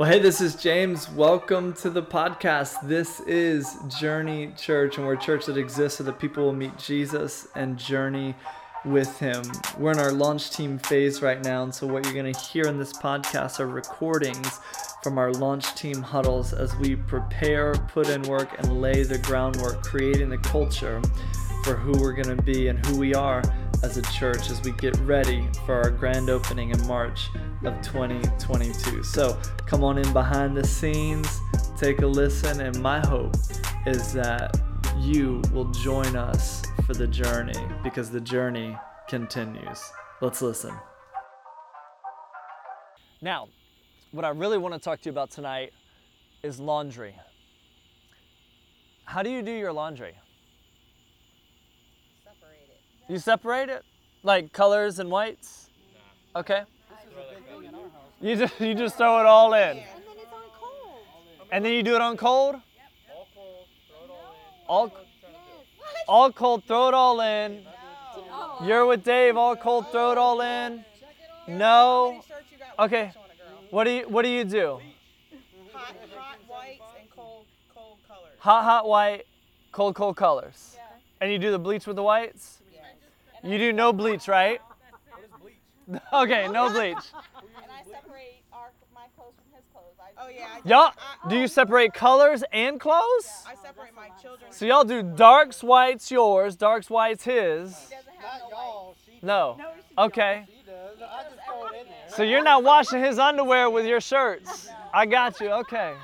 [0.00, 1.10] Well, hey, this is James.
[1.10, 2.88] Welcome to the podcast.
[2.88, 6.78] This is Journey Church, and we're a church that exists so that people will meet
[6.78, 8.34] Jesus and journey
[8.86, 9.42] with him.
[9.76, 12.64] We're in our launch team phase right now, and so what you're going to hear
[12.64, 14.60] in this podcast are recordings
[15.02, 19.82] from our launch team huddles as we prepare, put in work, and lay the groundwork,
[19.82, 21.02] creating the culture
[21.62, 23.42] for who we're going to be and who we are
[23.82, 27.28] as a church as we get ready for our grand opening in March
[27.64, 29.02] of 2022.
[29.02, 31.40] So come on in behind the scenes,
[31.76, 33.34] take a listen, and my hope
[33.86, 34.60] is that
[34.98, 38.76] you will join us for the journey because the journey
[39.08, 39.80] continues.
[40.20, 40.74] Let's listen.
[43.22, 43.48] Now,
[44.12, 45.72] what I really want to talk to you about tonight
[46.42, 47.14] is laundry.
[49.04, 50.14] How do you do your laundry?
[53.10, 53.84] You separate it?
[54.22, 55.68] Like colors and whites?
[56.36, 56.62] Okay.
[58.20, 59.60] You just you just throw it all in.
[59.60, 59.82] And then
[60.16, 60.98] it's on cold.
[61.50, 62.54] And then you do it on cold?
[64.68, 66.04] All Yes.
[66.06, 67.66] all cold, throw it all in.
[68.30, 68.58] Oh.
[68.64, 70.84] You're with Dave, all cold, throw it all in.
[71.48, 72.22] No.
[72.78, 73.10] Okay.
[73.70, 74.78] What do you what do you do?
[75.72, 78.38] Hot, hot whites and cold, cold colors.
[78.38, 79.26] Hot hot white,
[79.72, 80.76] cold cold colors.
[81.20, 82.59] And you do the bleach with the whites?
[83.42, 84.60] You do no bleach, right?
[86.12, 86.96] Okay, no bleach.
[87.12, 89.94] And I separate our, my clothes from his clothes.
[89.98, 90.46] I, Oh yeah.
[90.64, 90.92] I, Y'all,
[91.24, 93.28] I, do you um, separate colors and clothes?
[93.46, 94.52] I separate my children.
[94.52, 97.72] So y'all do darks, whites yours, darks, whites his.
[97.72, 99.56] doesn't have no y'all, she, No.
[99.98, 100.44] Okay.
[100.46, 100.98] she does.
[101.02, 101.96] I just throw it in there.
[102.16, 104.68] So you're not washing his underwear with your shirts.
[104.94, 105.50] I got you.
[105.50, 105.94] Okay.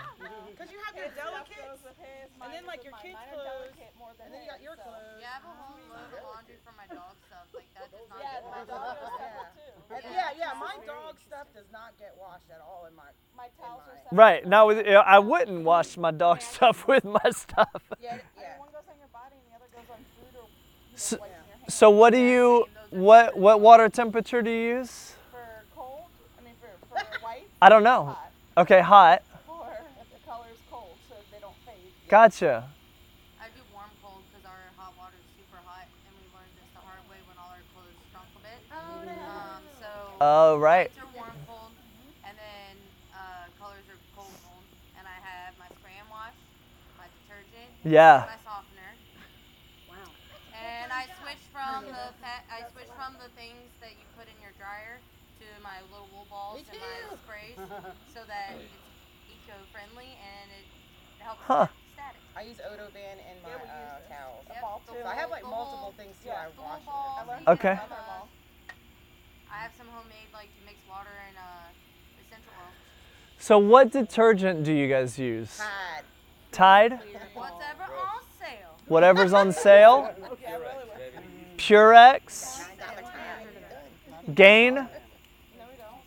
[0.51, 3.03] Because you have your delicates, with his, and then like your mine.
[3.03, 4.83] kids' Mine are clothes, delicate more than and then you got his, your so.
[4.83, 5.21] clothes.
[5.21, 7.47] Yeah, I have a whole load of laundry for my dog stuff.
[7.55, 9.17] Like that does not Yeah, my dog is Yeah.
[9.17, 9.95] separate too.
[9.95, 10.53] And yeah, yeah.
[10.59, 13.05] My dog stuff does not get washed at all in my.
[13.37, 14.03] My towels are mine.
[14.05, 14.17] separate.
[14.19, 14.47] Right.
[14.47, 17.69] Now with- I wouldn't wash my dog stuff with my stuff.
[18.01, 18.59] Yeah, yeah.
[18.59, 20.49] one goes on your body and the other goes on food or
[20.93, 21.73] you So- like in your hand.
[21.73, 25.15] So what do you what what water temperature do you use?
[25.31, 25.39] For
[25.75, 26.07] cold,
[26.39, 28.05] I mean for, for white, I don't know.
[28.07, 28.31] hot.
[28.59, 29.23] Okay, hot.
[29.47, 29.67] For
[30.13, 31.93] the colors cold so they don't fade.
[32.09, 32.65] Gotcha.
[33.41, 36.71] I do warm cold because our hot water is super hot, and we learned this
[36.73, 38.61] the hard way when all our clothes shrunk a bit.
[38.73, 39.03] Oh,
[39.37, 39.91] Um, so
[40.21, 40.89] Oh, right.
[40.89, 41.73] whites are warm cold,
[42.25, 42.75] and then
[43.13, 44.65] uh, colors are cold cold.
[44.97, 46.37] And I have my spray and wash,
[46.97, 48.25] my detergent, Yeah.
[48.25, 48.97] my softener.
[49.85, 50.09] Wow.
[50.57, 54.41] And I switched from the fat, I switched from the things that you put in
[54.41, 55.05] your dryer
[55.39, 57.61] to my little wool balls and my sprays,
[58.09, 58.89] so that it's
[59.29, 60.67] eco-friendly and it
[61.21, 61.69] helps Huh.
[61.69, 62.21] with static.
[62.37, 64.49] I use Odoban in my uh, towels.
[64.49, 64.99] Yep, ball the too.
[65.05, 66.29] So I have like the multiple wool- things too.
[66.33, 67.45] yeah, I the wash wool balls, with.
[67.45, 67.77] the, Okay.
[69.57, 72.73] I have some homemade like mixed water and uh, essential oil.
[73.39, 75.57] So what detergent do you guys use?
[76.53, 76.93] Tide.
[76.93, 77.01] Tide?
[77.33, 78.77] Whatever on sale.
[78.87, 80.13] Whatever's on sale?
[80.43, 81.57] Yeah, really would.
[81.57, 82.69] Purex?
[82.79, 84.35] Got my Tide.
[84.35, 84.75] Gain?
[84.75, 86.05] No, we don't.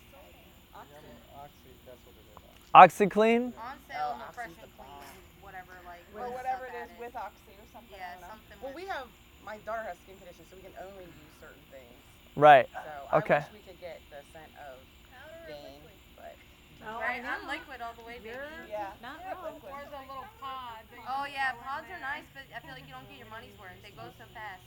[1.34, 3.10] Oxy, that's what it is.
[3.10, 3.50] OxiClean?
[3.50, 5.10] On sale, no fresh and clean,
[5.42, 6.06] whatever like.
[6.14, 7.98] Or whatever it is with oxy or something.
[7.98, 8.28] Yeah, I don't know.
[8.30, 8.58] something.
[8.62, 9.10] Well, with, we have
[9.44, 11.99] my daughter has skin conditions, so we can only use certain things.
[12.40, 12.66] Right.
[12.72, 13.42] So Okay.
[13.42, 14.80] I wish we could get the scent of
[15.44, 15.82] Gain,
[16.16, 16.34] but
[16.88, 18.38] oh, right, I'm liquid all the way, baby.
[18.70, 18.96] Yeah.
[19.02, 19.68] Not liquid.
[19.68, 20.82] Or the little pod.
[21.04, 23.76] Oh yeah, pods are nice, but I feel like you don't get your money's worth.
[23.82, 24.62] They go so fast.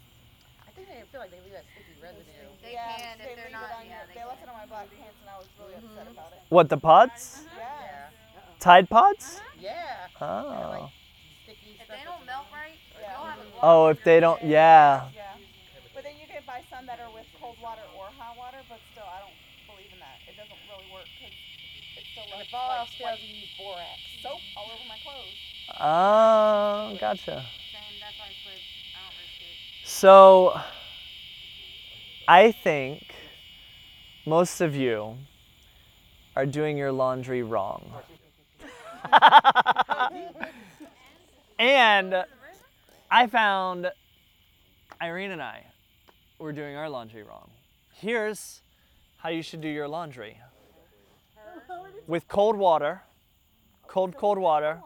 [0.68, 2.50] I think they feel like they leave that sticky residue.
[2.62, 3.74] They yeah, can they if they're leave it not.
[3.80, 5.76] on Yeah, your, they, they left it on my black pants and I was really
[5.78, 6.18] upset mm-hmm.
[6.18, 6.42] about it.
[6.50, 7.46] What, the pods?
[7.46, 7.58] Uh-huh.
[7.58, 8.10] Yeah.
[8.14, 8.58] Yeah.
[8.60, 9.40] Tide pods?
[9.40, 9.62] Uh-huh.
[9.62, 10.20] Yeah.
[10.20, 10.90] Oh.
[11.46, 13.14] Sticky If they don't melt right, Yeah.
[13.18, 15.08] you'll have a Oh, if they don't, yeah.
[15.16, 15.38] Yeah.
[15.94, 18.36] But then you can buy some that are with cold water or hot
[19.04, 19.34] water, still, I don't
[19.68, 20.20] believe in that.
[20.28, 21.34] It doesn't really work because
[21.98, 24.00] it's still And like, if all like else fails, white you use borax.
[24.22, 25.36] soap all over my clothes.
[25.80, 27.46] Oh, gotcha.
[27.72, 28.64] Same, that's why I switch.
[28.96, 29.88] I don't risk it.
[29.88, 30.60] So,
[32.28, 33.14] I think
[34.26, 35.18] most of you
[36.36, 37.92] are doing your laundry wrong.
[41.60, 42.26] and
[43.12, 43.92] I found
[45.02, 45.66] Irene and I
[46.40, 47.50] were doing our laundry wrong.
[47.96, 48.63] Here's
[49.24, 50.38] how you should do your laundry
[52.08, 53.02] with cold water,
[53.88, 54.82] cold, cold water,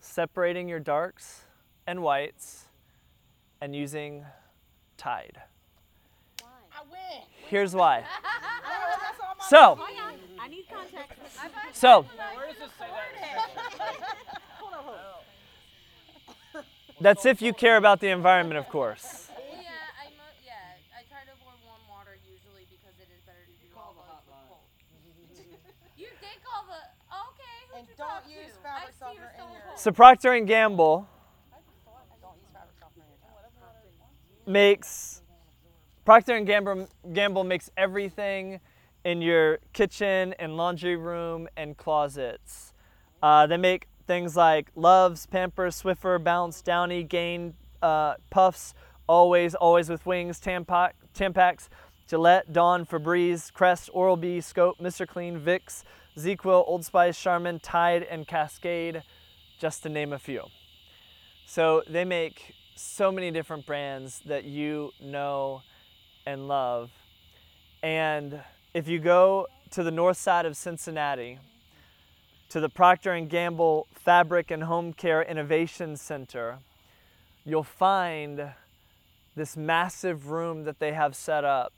[0.00, 1.42] separating your darks
[1.86, 2.64] and whites,
[3.60, 4.24] and using
[4.96, 5.42] Tide.
[7.48, 8.04] Here's why.
[8.22, 9.86] That's all my So, oh,
[10.70, 11.18] context.
[11.72, 12.02] so
[12.36, 12.86] Where does this say
[13.20, 13.50] that?
[17.00, 19.28] that's if you care about the environment, of course.
[19.34, 19.66] Yeah,
[19.98, 20.52] I mo- yeah,
[20.94, 24.06] I try to avoid warm water usually because it is better to do all those
[24.06, 24.62] with cold.
[25.98, 26.78] you did call the
[27.98, 29.64] Don't use fabric see your softener in your.
[29.80, 31.08] So Procter and Gamble
[34.44, 35.22] makes
[36.04, 38.60] Procter and Gamble, Gamble makes everything
[39.06, 42.74] in your kitchen and laundry room and closets.
[43.22, 48.74] Uh, they make things like Luvs, Pampers, Swiffer, Bounce, Downy, Gain, uh, Puffs,
[49.08, 51.68] Always, Always with Wings, Tampax,
[52.06, 55.08] Gillette, Dawn, Febreze, Crest, Oral-B, Scope, Mr.
[55.08, 55.84] Clean, Vicks,
[56.18, 59.02] ZzzQuil, Old Spice, Charmin, Tide, and Cascade,
[59.60, 60.44] just to name a few.
[61.44, 65.60] So they make so many different brands that you know
[66.24, 66.90] and love.
[67.82, 68.40] And
[68.72, 71.38] if you go to the north side of Cincinnati,
[72.48, 76.58] to the Procter & Gamble Fabric and Home Care Innovation Center,
[77.44, 78.52] you'll find
[79.36, 81.72] this massive room that they have set up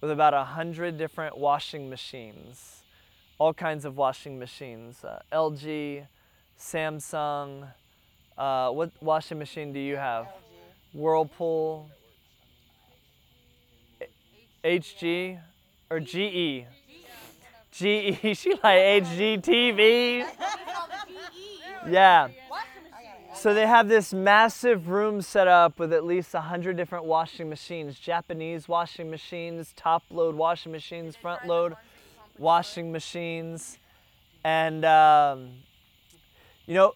[0.00, 2.82] with about a hundred different washing machines,
[3.38, 6.06] all kinds of washing machines, uh, LG,
[6.62, 7.68] Samsung.
[8.38, 10.28] Uh, what washing machine do you have?
[10.94, 11.90] Whirlpool,
[14.64, 15.38] HG,
[15.90, 16.66] or GE?
[17.72, 20.26] GE, she like HGTV.
[21.88, 22.28] Yeah.
[23.34, 27.98] So they have this massive room set up with at least 100 different washing machines
[27.98, 31.74] Japanese washing machines, top load washing machines, front load
[32.38, 33.78] washing machines.
[34.44, 35.50] And, um,
[36.66, 36.94] you know,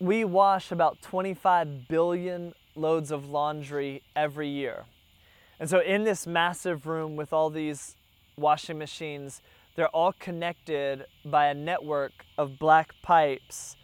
[0.00, 4.84] we wash about 25 billion loads of laundry every year.
[5.58, 7.96] And so, in this massive room with all these
[8.36, 9.42] washing machines,
[9.74, 13.76] they're all connected by a network of black pipes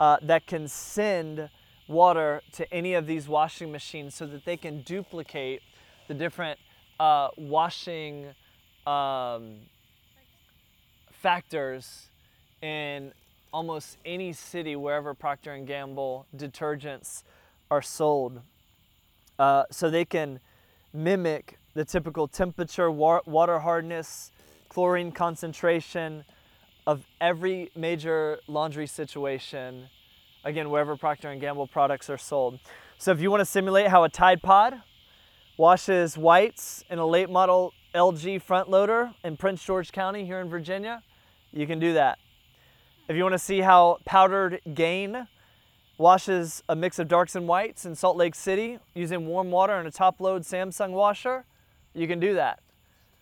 [0.00, 1.48] uh, that can send
[1.88, 5.62] water to any of these washing machines so that they can duplicate
[6.08, 6.58] the different
[7.00, 8.26] uh, washing
[8.86, 9.56] um,
[11.10, 12.08] factors
[12.62, 13.12] in
[13.54, 17.22] almost any city wherever Procter Gamble detergents
[17.70, 18.40] are sold.
[19.38, 20.40] Uh, so they can
[20.92, 24.32] mimic the typical temperature, wa- water hardness,
[24.68, 26.24] chlorine concentration
[26.84, 29.86] of every major laundry situation.
[30.42, 32.58] Again, wherever Procter Gamble products are sold.
[32.98, 34.74] So if you want to simulate how a Tide Pod
[35.56, 40.48] washes whites in a late model LG front loader in Prince George County here in
[40.48, 41.04] Virginia,
[41.52, 42.18] you can do that.
[43.06, 45.28] If you want to see how powdered Gain
[45.98, 49.86] washes a mix of darks and whites in Salt Lake City using warm water and
[49.86, 51.44] a top load Samsung washer,
[51.92, 52.60] you can do that.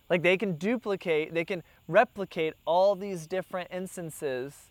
[0.08, 4.70] Like they can duplicate, they can replicate all these different instances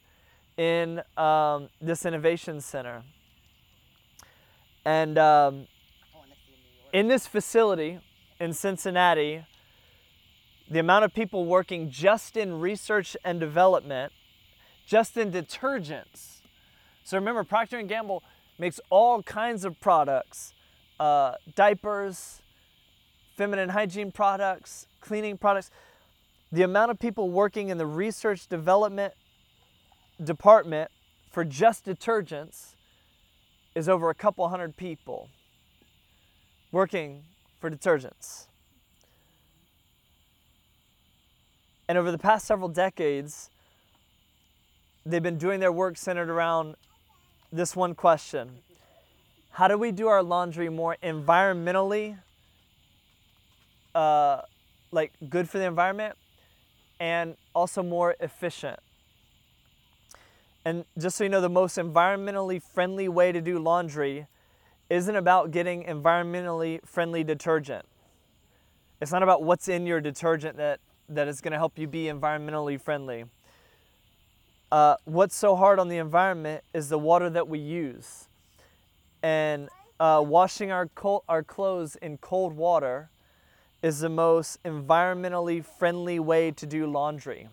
[0.56, 3.04] in um, this innovation center.
[4.86, 5.68] And um,
[6.94, 8.00] in this facility
[8.40, 9.46] in Cincinnati,
[10.70, 14.14] the amount of people working just in research and development,
[14.86, 16.42] just in detergents.
[17.04, 18.24] So remember, Procter and Gamble
[18.58, 20.54] makes all kinds of products,
[21.00, 22.42] uh, diapers,
[23.36, 25.72] feminine hygiene products, cleaning products.
[26.52, 29.14] The amount of people working in the research development
[30.24, 30.92] department
[31.32, 32.76] for just detergents
[33.74, 35.30] is over a couple hundred people
[36.72, 37.24] working
[37.60, 38.48] for detergents.
[41.88, 43.51] And over the past several decades,
[45.06, 46.76] they've been doing their work centered around
[47.52, 48.60] this one question
[49.52, 52.18] How do we do our laundry more environmentally,
[53.94, 54.42] uh,
[54.92, 56.16] like good for the environment,
[57.00, 58.80] and also more efficient?
[60.64, 64.28] And just so you know, the most environmentally friendly way to do laundry
[64.90, 67.86] isn't about getting environmentally friendly detergent.
[69.02, 70.80] It's not about what's in your detergent that,
[71.10, 73.26] that is going to help you be environmentally friendly.
[74.72, 78.30] Uh, what's so hard on the environment is the water that we use.
[79.22, 79.68] And
[80.00, 80.90] uh, washing our,
[81.28, 83.10] our clothes in cold water
[83.84, 87.50] is the most environmentally friendly way to do laundry.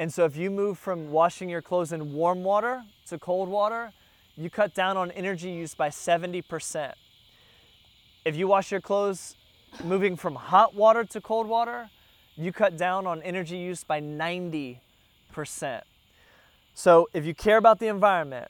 [0.00, 3.92] And so if you move from washing your clothes in warm water to cold water,
[4.36, 6.92] you cut down on energy use by 70%.
[8.24, 9.36] If you wash your clothes
[9.84, 11.88] moving from hot water to cold water,
[12.36, 15.82] you cut down on energy use by 90%.
[16.74, 18.48] So if you care about the environment,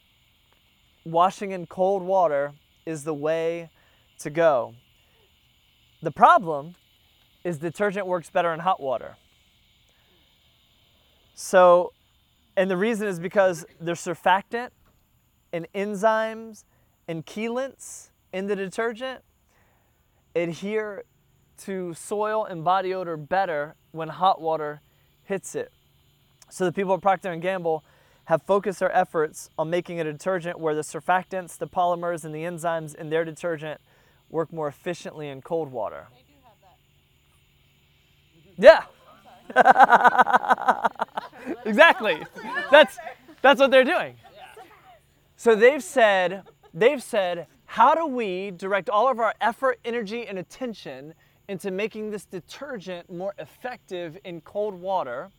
[1.04, 2.52] washing in cold water
[2.86, 3.70] is the way
[4.20, 4.74] to go.
[6.02, 6.74] The problem
[7.44, 9.16] is detergent works better in hot water.
[11.34, 11.92] So,
[12.56, 14.70] and the reason is because there's surfactant
[15.52, 16.64] and enzymes
[17.08, 19.22] and chelants in the detergent
[20.34, 21.04] adhere
[21.58, 24.80] to soil and body odor better when hot water
[25.24, 25.72] hits it.
[26.48, 27.84] So the people at Procter & Gamble
[28.26, 32.42] have focused their efforts on making a detergent where the surfactants, the polymers, and the
[32.42, 33.80] enzymes in their detergent
[34.30, 36.06] work more efficiently in cold water.
[38.56, 38.84] Yeah.
[41.66, 42.22] exactly.
[42.70, 42.96] That's
[43.42, 44.14] that's what they're doing.
[45.36, 50.38] So they've said they've said how do we direct all of our effort, energy and
[50.38, 51.14] attention
[51.48, 55.30] into making this detergent more effective in cold water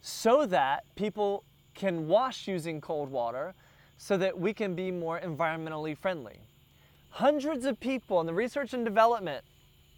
[0.00, 3.54] so that people can wash using cold water
[3.96, 6.40] so that we can be more environmentally friendly.
[7.10, 9.44] Hundreds of people in the research and development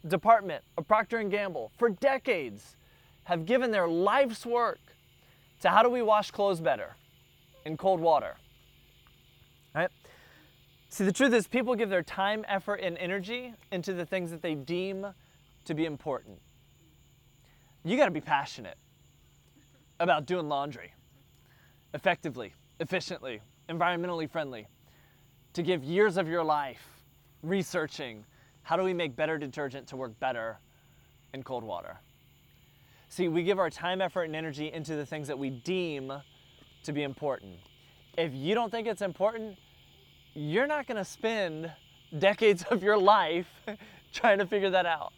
[0.09, 2.77] department of Procter & Gamble for decades
[3.25, 4.79] have given their life's work
[5.61, 6.97] to how do we wash clothes better
[7.65, 8.37] in cold water.
[9.75, 9.91] Right?
[10.91, 14.43] See, the truth is people give their time, effort, and energy into the things that
[14.43, 15.07] they deem
[15.65, 16.39] to be important.
[17.85, 18.77] You got to be passionate
[19.99, 20.94] about doing laundry
[21.95, 24.67] effectively, efficiently, environmentally friendly,
[25.55, 26.87] to give years of your life
[27.43, 28.25] researching
[28.63, 30.59] how do we make better detergent to work better
[31.33, 31.97] in cold water.
[33.09, 36.13] See, we give our time, effort, and energy into the things that we deem
[36.83, 37.57] to be important.
[38.19, 39.57] If you don't think it's important,
[40.35, 41.71] you're not going to spend
[42.19, 43.47] decades of your life
[44.13, 45.13] trying to figure that out.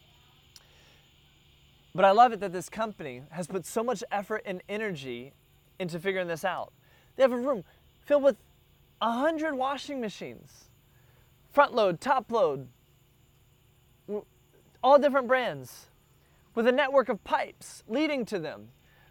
[1.95, 5.33] But I love it that this company has put so much effort and energy
[5.79, 6.73] into figuring this out.
[7.15, 7.63] They have a room
[8.05, 8.37] filled with
[9.01, 10.69] a hundred washing machines,
[11.51, 12.67] front load, top load,
[14.83, 15.87] all different brands,
[16.55, 18.69] with a network of pipes leading to them,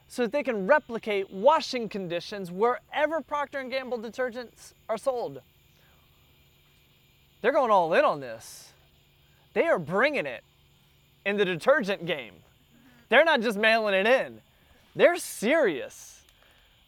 [0.08, 5.40] so that they can replicate washing conditions wherever Procter and Gamble detergents are sold.
[7.42, 8.72] They're going all in on this.
[9.52, 10.42] They are bringing it
[11.24, 12.34] in the detergent game.
[13.08, 14.40] They're not just mailing it in.
[14.94, 16.15] They're serious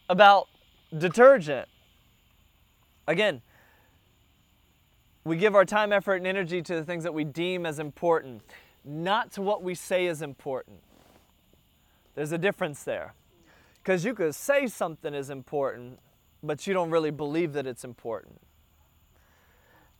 [0.08, 0.48] about
[0.96, 1.68] detergent.
[3.06, 3.42] Again,
[5.24, 8.42] we give our time, effort, and energy to the things that we deem as important,
[8.84, 10.80] not to what we say is important.
[12.14, 13.14] There's a difference there.
[13.82, 15.98] Because you could say something is important,
[16.42, 18.40] but you don't really believe that it's important.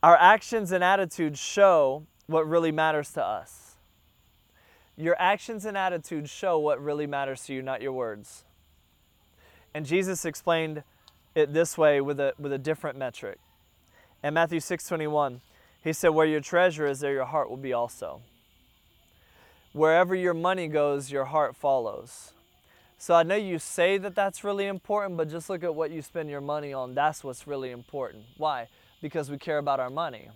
[0.03, 3.77] Our actions and attitudes show what really matters to us.
[4.97, 8.45] Your actions and attitudes show what really matters to you, not your words.
[9.75, 10.83] And Jesus explained
[11.35, 13.39] it this way with a, with a different metric.
[14.23, 15.41] In Matthew 6:21,
[15.83, 18.23] he said, "Where your treasure is, there your heart will be also."
[19.73, 22.33] Wherever your money goes, your heart follows.
[22.97, 26.03] So I know you say that that's really important, but just look at what you
[26.03, 26.95] spend your money on.
[26.95, 28.25] That's what's really important.
[28.39, 28.67] Why?
[29.01, 30.31] Because we care about our money.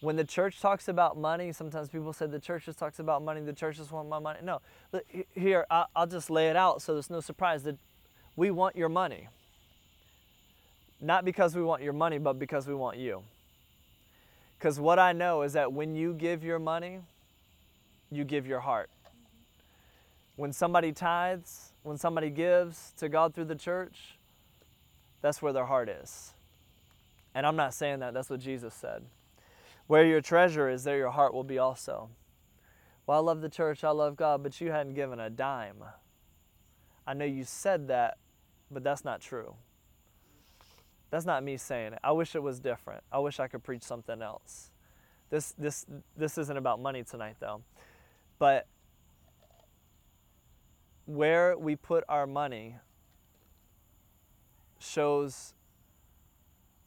[0.00, 3.40] When the church talks about money, sometimes people say the church just talks about money,
[3.40, 4.38] the church just want my money.
[4.42, 4.60] No,
[5.34, 7.76] here, I'll just lay it out so there's no surprise that
[8.36, 9.28] we want your money.
[11.00, 13.22] Not because we want your money, but because we want you.
[14.58, 17.00] Because what I know is that when you give your money,
[18.10, 18.90] you give your heart.
[20.36, 24.18] When somebody tithes, when somebody gives to God through the church,
[25.22, 26.32] that's where their heart is.
[27.34, 29.02] And I'm not saying that, that's what Jesus said.
[29.86, 32.10] Where your treasure is, there your heart will be also.
[33.06, 35.82] Well, I love the church, I love God, but you hadn't given a dime.
[37.06, 38.18] I know you said that,
[38.70, 39.54] but that's not true.
[41.10, 41.98] That's not me saying it.
[42.04, 43.02] I wish it was different.
[43.10, 44.70] I wish I could preach something else.
[45.28, 47.62] This this this isn't about money tonight though.
[48.38, 48.66] But
[51.06, 52.76] where we put our money
[54.78, 55.52] shows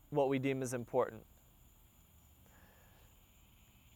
[0.10, 1.24] what we deem as important.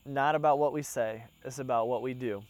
[0.05, 2.43] Not about what we say, it's about what we do.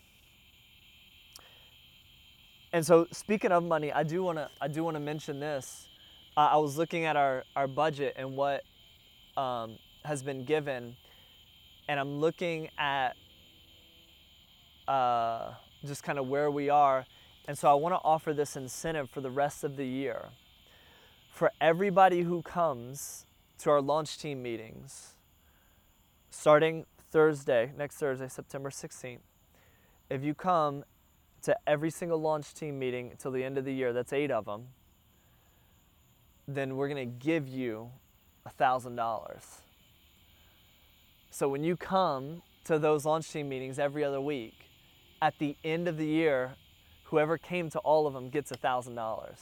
[2.73, 5.87] And so speaking of money, I do want to I do want to mention this.
[6.35, 8.63] Uh, I was looking at our our budget and what
[9.37, 10.95] um, has been given,
[11.87, 13.15] and I'm looking at
[14.87, 15.53] uh,
[15.85, 17.05] just kind of where we are.
[17.47, 20.25] And so I want to offer this incentive for the rest of the year.
[21.31, 23.25] For everybody who comes
[23.59, 25.13] to our launch team meetings,
[26.29, 29.19] starting Thursday, next Thursday, September 16th,
[30.09, 30.83] if you come
[31.47, 34.43] to every single launch team meeting until the end of the year, that's eight of
[34.43, 34.67] them,
[36.45, 37.89] then we're going to give you
[38.59, 39.41] $1,000.
[41.31, 44.55] So when you come to those launch team meetings every other week,
[45.21, 46.55] at the end of the year,
[47.05, 49.37] whoever came to all of them gets $1,000.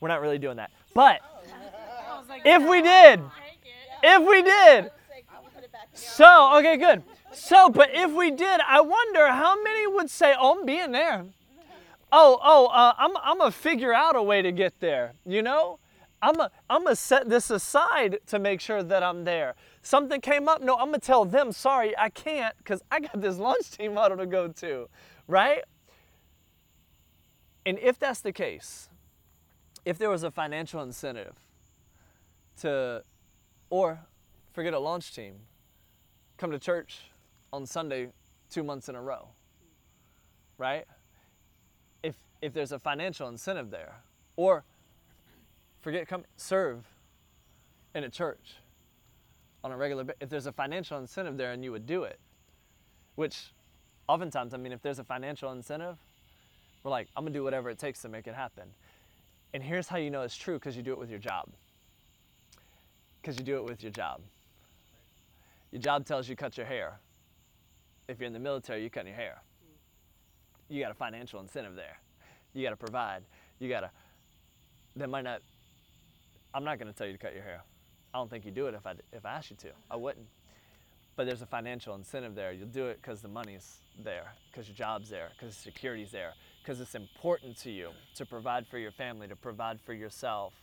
[0.00, 0.70] We're not really doing that.
[0.92, 1.22] But
[2.44, 3.22] if we did,
[4.02, 4.90] if we did,
[5.94, 7.02] so, okay, good.
[7.34, 11.24] So, but if we did, I wonder how many would say, Oh, I'm being there.
[12.12, 15.78] oh, oh, uh, I'm, I'm gonna figure out a way to get there, you know?
[16.22, 19.54] I'm gonna I'm gonna set this aside to make sure that I'm there.
[19.82, 23.36] Something came up, no, I'm gonna tell them, sorry, I can't, because I got this
[23.36, 24.88] launch team huddle to go to,
[25.28, 25.62] right?
[27.66, 28.88] And if that's the case,
[29.84, 31.34] if there was a financial incentive
[32.60, 33.02] to,
[33.68, 34.00] or
[34.52, 35.34] forget a launch team,
[36.38, 37.10] come to church
[37.54, 38.08] on Sunday
[38.50, 39.28] two months in a row,
[40.58, 40.84] right?
[42.02, 43.94] If, if there's a financial incentive there,
[44.36, 44.64] or
[45.80, 46.84] forget come serve
[47.94, 48.56] in a church
[49.62, 52.18] on a regular ba- if there's a financial incentive there and you would do it
[53.16, 53.52] which
[54.08, 55.96] oftentimes i mean if there's a financial incentive
[56.82, 58.64] we're like i'm gonna do whatever it takes to make it happen.
[59.54, 61.48] And here's how you know it's true because you do it with your job.
[63.22, 64.20] Because you do it with your job.
[65.70, 66.98] Your job tells you cut your hair
[68.08, 69.42] if you're in the military you cut your hair
[70.68, 71.98] you got a financial incentive there
[72.52, 73.22] you got to provide
[73.58, 73.90] you got to
[74.96, 75.40] that might not
[76.54, 77.64] I'm not going to tell you to cut your hair.
[78.14, 79.70] I don't think you do it if I if I asked you to.
[79.90, 80.26] I wouldn't.
[81.16, 82.52] But there's a financial incentive there.
[82.52, 86.32] You'll do it because the money's there, because your job's there, because security's there,
[86.62, 90.54] because it's important to you to provide for your family, to provide for yourself.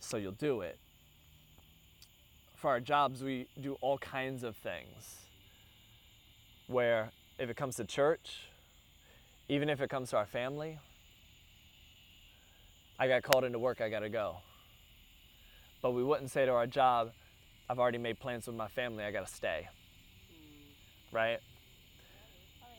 [0.00, 0.78] So you'll do it.
[2.56, 5.23] For our jobs, we do all kinds of things.
[6.66, 8.48] Where if it comes to church,
[9.48, 10.78] even if it comes to our family,
[12.98, 14.36] I got called into work, I got to go
[15.84, 17.12] but we wouldn't say to our job,
[17.68, 19.68] I've already made plans with my family, I gotta stay.
[21.12, 21.40] Right?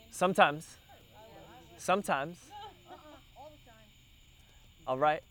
[0.10, 0.78] Sometimes.
[1.78, 2.40] Sometimes.
[4.88, 5.22] All right.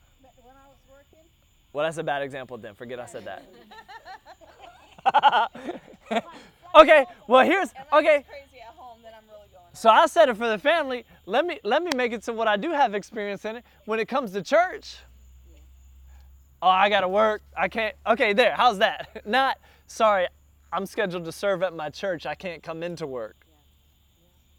[1.73, 2.77] Well, that's a bad example then.
[2.77, 3.43] Forget I said that.
[6.75, 8.19] okay, well, here's, okay.
[8.19, 9.15] just crazy at home, really.
[9.73, 11.05] So I said it for the family.
[11.27, 13.65] Let me let me make it to what I do have experience in it.
[13.87, 14.97] When it comes to church,
[16.63, 17.43] oh, I gotta work.
[17.57, 17.95] I can't.
[18.07, 18.55] Okay, there.
[18.55, 19.23] How's that?
[19.27, 20.29] Not sorry.
[20.73, 22.25] I'm scheduled to serve at my church.
[22.25, 23.37] I can't come into work.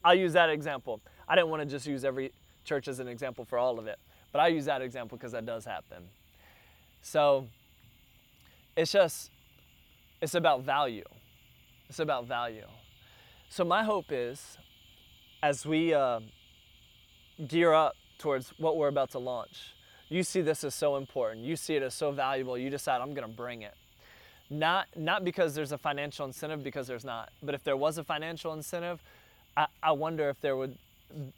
[0.04, 1.02] I'll use that example.
[1.28, 2.32] I didn't want to just use every
[2.64, 4.00] church as an example for all of it,
[4.32, 6.04] but I use that example because that does happen.
[7.02, 7.48] So
[8.76, 9.32] it's just
[10.22, 11.04] it's about value.
[11.90, 12.68] It's about value.
[13.50, 14.58] So my hope is
[15.44, 16.20] as we uh,
[17.48, 19.76] gear up towards what we're about to launch,
[20.10, 21.46] you see this as so important.
[21.46, 22.58] You see it as so valuable.
[22.58, 23.74] You decide, I'm going to bring it.
[24.50, 27.30] Not, not because there's a financial incentive, because there's not.
[27.42, 29.02] But if there was a financial incentive,
[29.58, 30.78] I, I wonder if there would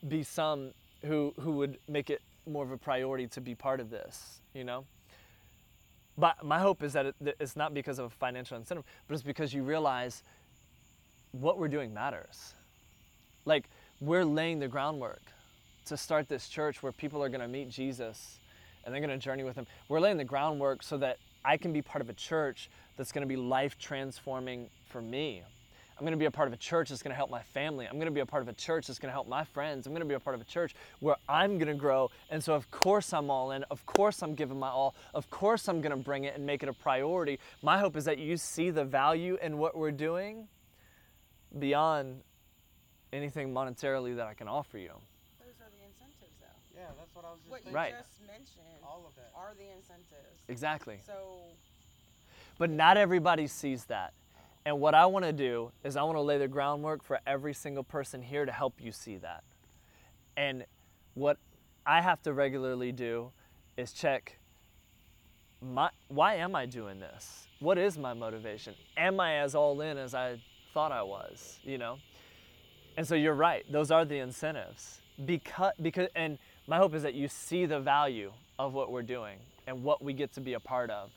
[0.08, 0.72] be some
[1.06, 4.64] who, who would make it more of a priority to be part of this, you
[4.64, 4.86] know?
[6.18, 9.14] But my hope is that it, that it's not because of a financial incentive, but
[9.14, 10.24] it's because you realize
[11.32, 12.54] what we're doing matters.
[13.46, 15.22] Like, we're laying the groundwork
[15.86, 18.40] to start this church where people are going to meet Jesus
[18.84, 19.68] and they're going to journey with him.
[19.90, 23.22] We're laying the groundwork so that I can be part of a church that's going
[23.22, 25.44] to be life transforming for me.
[25.98, 27.88] I'm going to be a part of a church that's going to help my family.
[27.88, 29.88] I'm going to be a part of a church that's going to help my friends.
[29.88, 32.12] I'm going to be a part of a church where I'm going to grow.
[32.30, 33.64] And so, of course, I'm all in.
[33.72, 34.94] Of course, I'm giving my all.
[35.16, 37.40] Of course, I'm going to bring it and make it a priority.
[37.64, 40.48] My hope is that you see the value in what we're doing
[41.60, 42.22] beyond
[43.14, 44.92] anything monetarily that I can offer you.
[45.40, 46.80] Those are the incentives, though.
[46.80, 47.72] Yeah, that's what I was just What you.
[47.72, 47.94] Right.
[47.98, 49.32] just mentioned All of that.
[49.36, 50.42] are the incentives.
[50.48, 51.00] Exactly.
[51.06, 51.38] So
[52.58, 54.14] But not everybody sees that.
[54.66, 57.54] And what I want to do is I want to lay the groundwork for every
[57.54, 59.44] single person here to help you see that.
[60.36, 60.66] And
[61.14, 61.38] what
[61.86, 63.32] I have to regularly do
[63.78, 64.38] is check
[65.62, 67.48] my why am I doing this?
[67.60, 68.76] What is my motivation?
[68.98, 70.40] Am I as all in as I
[70.78, 71.98] thought I was, you know?
[72.98, 73.66] And so you're right.
[73.72, 75.02] Those are the incentives.
[75.26, 76.38] Because because and
[76.68, 80.14] my hope is that you see the value of what we're doing and what we
[80.14, 81.10] get to be a part of.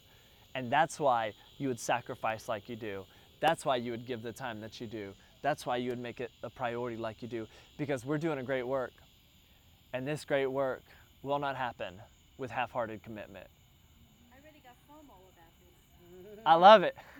[0.54, 3.04] And that's why you would sacrifice like you do.
[3.40, 5.12] That's why you would give the time that you do.
[5.42, 7.46] That's why you would make it a priority like you do.
[7.76, 8.92] Because we're doing a great work.
[9.92, 10.84] And this great work
[11.22, 11.96] will not happen
[12.38, 13.48] with half hearted commitment.
[14.32, 16.96] I really got FOMO about this I love it.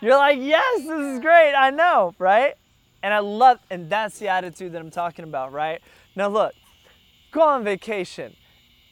[0.00, 1.54] You're like, yes, this is great.
[1.54, 2.54] I know, right?
[3.02, 5.80] And I love, and that's the attitude that I'm talking about, right?
[6.16, 6.52] Now, look,
[7.30, 8.34] go on vacation.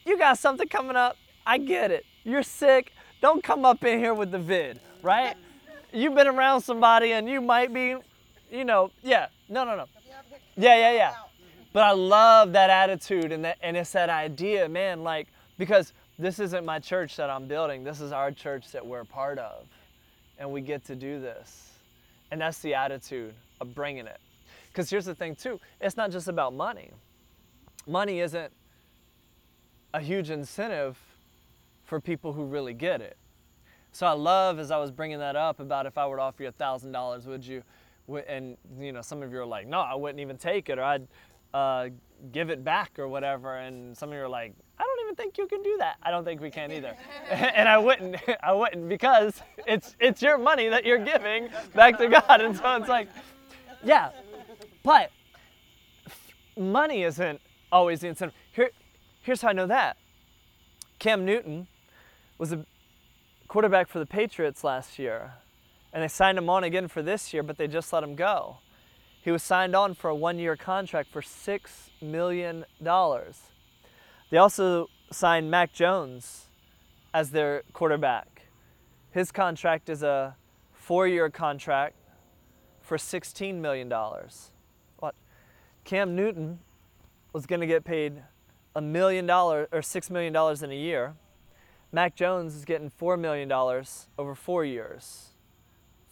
[0.04, 1.16] You got something coming up.
[1.46, 2.04] I get it.
[2.24, 2.92] You're sick.
[3.20, 5.34] Don't come up in here with the vid, right?
[5.92, 7.96] You've been around somebody and you might be,
[8.50, 9.28] you know, yeah.
[9.48, 9.86] No, no, no.
[10.56, 11.14] Yeah, yeah, yeah.
[11.72, 15.02] But I love that attitude and that, and it's that idea, man.
[15.02, 17.84] Like because this isn't my church that I'm building.
[17.84, 19.66] This is our church that we're a part of,
[20.38, 21.70] and we get to do this.
[22.30, 24.18] And that's the attitude of bringing it.
[24.68, 25.60] Because here's the thing too.
[25.80, 26.90] It's not just about money.
[27.86, 28.52] Money isn't
[29.94, 30.98] a huge incentive
[31.84, 33.16] for people who really get it.
[33.92, 36.42] So I love as I was bringing that up about if I were to offer
[36.42, 37.62] you a thousand dollars, would you?
[38.28, 40.82] And you know, some of you are like, no, I wouldn't even take it, or
[40.82, 41.08] I'd
[41.54, 41.88] uh,
[42.30, 43.56] give it back, or whatever.
[43.56, 44.52] And some of you are like,
[45.16, 45.96] don't think you can do that.
[46.02, 46.94] I don't think we can either.
[47.30, 52.08] and I wouldn't, I wouldn't because it's it's your money that you're giving back to
[52.08, 53.08] God, and so it's like,
[53.84, 54.10] yeah,
[54.82, 55.10] but
[56.56, 57.40] money isn't
[57.72, 58.34] always the incentive.
[58.52, 58.70] Here,
[59.22, 59.96] here's how I know that.
[60.98, 61.66] Cam Newton
[62.38, 62.64] was a
[63.48, 65.34] quarterback for the Patriots last year,
[65.92, 68.58] and they signed him on again for this year, but they just let him go.
[69.22, 73.40] He was signed on for a one-year contract for six million dollars.
[74.30, 76.46] They also signed Mac Jones
[77.14, 78.42] as their quarterback.
[79.10, 80.36] His contract is a
[80.72, 81.94] four-year contract
[82.80, 83.92] for $16 million.
[84.98, 85.14] What?
[85.84, 86.58] Cam Newton
[87.32, 88.22] was going to get paid
[88.74, 91.14] a million dollars or $6 million in a year.
[91.92, 95.30] Mac Jones is getting $4 million over four years.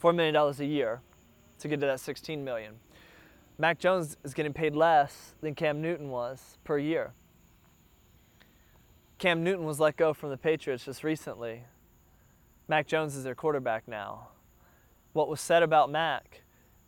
[0.01, 1.01] $4 million a year
[1.59, 2.73] to get to that 16 million.
[3.57, 7.13] Mac Jones is getting paid less than Cam Newton was per year.
[9.17, 11.63] Cam Newton was let go from the Patriots just recently.
[12.67, 14.27] Mac Jones is their quarterback now.
[15.13, 16.41] What was said about Mac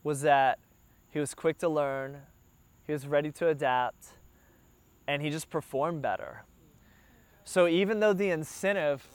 [0.03, 0.59] was that
[1.09, 2.17] he was quick to learn,
[2.85, 4.07] he was ready to adapt,
[5.07, 6.43] and he just performed better.
[7.45, 9.07] So even though the incentive,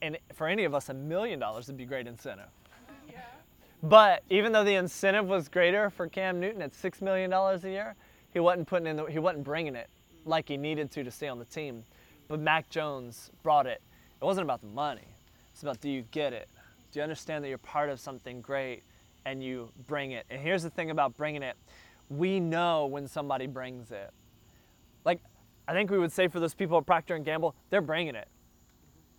[0.00, 2.48] and for any of us, a million dollars would be great incentive.
[3.82, 7.70] But even though the incentive was greater for Cam Newton at six million dollars a
[7.70, 7.96] year,
[8.32, 9.88] he wasn't putting in the, he wasn't bringing it
[10.24, 11.84] like he needed to to stay on the team.
[12.30, 13.82] But Mac Jones brought it.
[14.22, 15.16] It wasn't about the money.
[15.52, 16.48] It's about do you get it?
[16.92, 18.84] Do you understand that you're part of something great
[19.24, 20.26] and you bring it?
[20.30, 21.56] And here's the thing about bringing it.
[22.08, 24.12] We know when somebody brings it.
[25.04, 25.18] Like
[25.66, 28.28] I think we would say for those people at Procter Gamble, they're bringing it.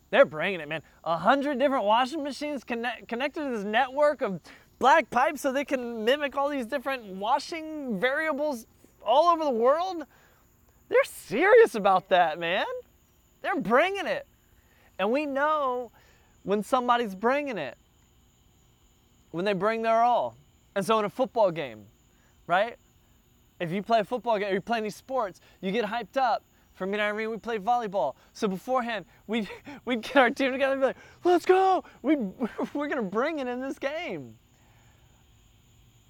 [0.10, 0.82] They're bringing it, man.
[1.04, 4.40] A hundred different washing machines connect, connected to this network of
[4.80, 8.68] black pipes so they can mimic all these different washing variables
[9.06, 10.06] all over the world.
[10.88, 12.66] They're serious about that, man.
[13.42, 14.28] They're bringing it.
[15.00, 15.92] And we know
[16.44, 17.78] when somebody's bringing it,
[19.32, 20.36] when they bring their all.
[20.76, 21.86] And so in a football game,
[22.48, 22.78] right?
[23.60, 26.44] If you play a football game or you play any sports, you get hyped up.
[26.74, 28.16] For me and Irene, we played volleyball.
[28.34, 29.48] So beforehand, we'd,
[29.86, 31.84] we'd get our team together and be like, let's go.
[32.02, 32.16] We,
[32.74, 34.36] we're going to bring it in this game.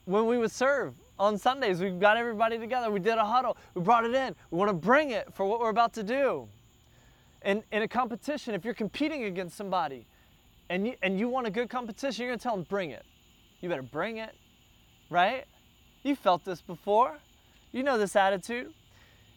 [0.05, 2.89] When we would serve on Sundays, we got everybody together.
[2.89, 3.57] We did a huddle.
[3.73, 4.35] We brought it in.
[4.49, 6.47] We want to bring it for what we're about to do.
[7.41, 10.05] And in a competition, if you're competing against somebody
[10.69, 13.05] and you, and you want a good competition, you're to tell them, bring it.
[13.61, 14.35] You better bring it,
[15.09, 15.45] right?
[16.03, 17.17] You felt this before.
[17.71, 18.73] You know this attitude.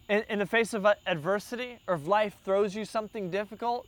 [0.09, 3.87] In, in the face of adversity or if life throws you something difficult,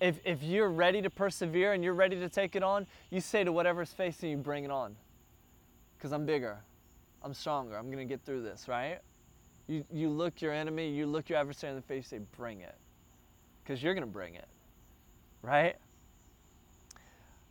[0.00, 3.44] if, if you're ready to persevere and you're ready to take it on, you say
[3.44, 4.96] to whatever's facing you, bring it on.
[5.96, 6.58] Because I'm bigger,
[7.22, 8.98] I'm stronger, I'm to get through this, right?
[9.68, 12.74] You, you look your enemy, you look your adversary in the face, say, bring it.
[13.66, 14.46] Because you're going to bring it,
[15.42, 15.74] right?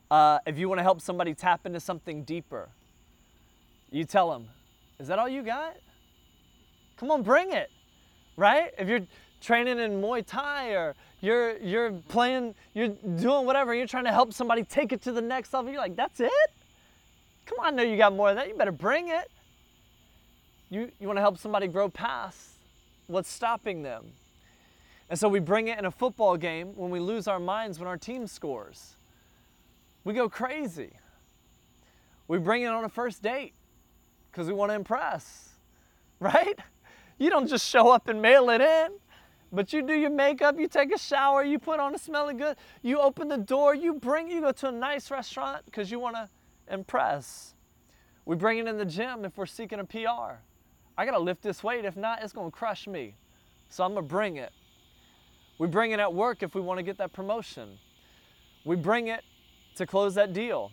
[0.09, 2.69] Uh, if you want to help somebody tap into something deeper,
[3.91, 4.47] you tell them,
[4.97, 5.75] is that all you got?
[6.97, 7.69] Come on, bring it,
[8.37, 8.71] right?
[8.77, 9.01] If you're
[9.41, 14.31] training in Muay Thai or you're you're playing, you're doing whatever, you're trying to help
[14.31, 15.69] somebody take it to the next level.
[15.69, 16.31] You're like, that's it?
[17.45, 18.47] Come on, I know you got more than that.
[18.47, 19.29] You better bring it.
[20.69, 22.51] You you want to help somebody grow past
[23.07, 24.05] what's stopping them.
[25.09, 27.87] And so we bring it in a football game when we lose our minds when
[27.87, 28.95] our team scores.
[30.03, 30.91] We go crazy.
[32.27, 33.53] We bring it on a first date
[34.31, 35.49] because we want to impress,
[36.19, 36.57] right?
[37.17, 38.91] You don't just show up and mail it in,
[39.51, 42.57] but you do your makeup, you take a shower, you put on a smelling good,
[42.81, 46.15] you open the door, you bring, you go to a nice restaurant because you want
[46.15, 46.27] to
[46.71, 47.53] impress.
[48.25, 50.41] We bring it in the gym if we're seeking a PR.
[50.97, 51.85] I got to lift this weight.
[51.85, 53.15] If not, it's going to crush me,
[53.69, 54.51] So I'm going to bring it.
[55.57, 57.77] We bring it at work if we want to get that promotion.
[58.65, 59.23] We bring it
[59.75, 60.71] to close that deal.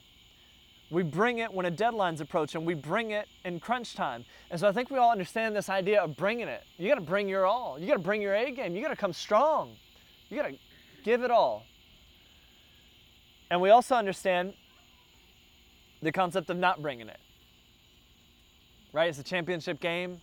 [0.91, 2.65] We bring it when a deadline's approaching.
[2.65, 4.25] We bring it in crunch time.
[4.51, 6.65] And so I think we all understand this idea of bringing it.
[6.77, 7.79] You got to bring your all.
[7.79, 8.77] You got to bring your A game.
[8.77, 9.77] You got to come strong.
[10.29, 10.57] You got to
[11.03, 11.65] give it all.
[13.51, 14.53] And we also understand
[16.03, 17.21] the concept of not bringing it.
[18.93, 19.09] Right?
[19.09, 20.21] It's a championship game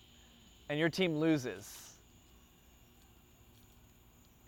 [0.70, 1.89] and your team loses.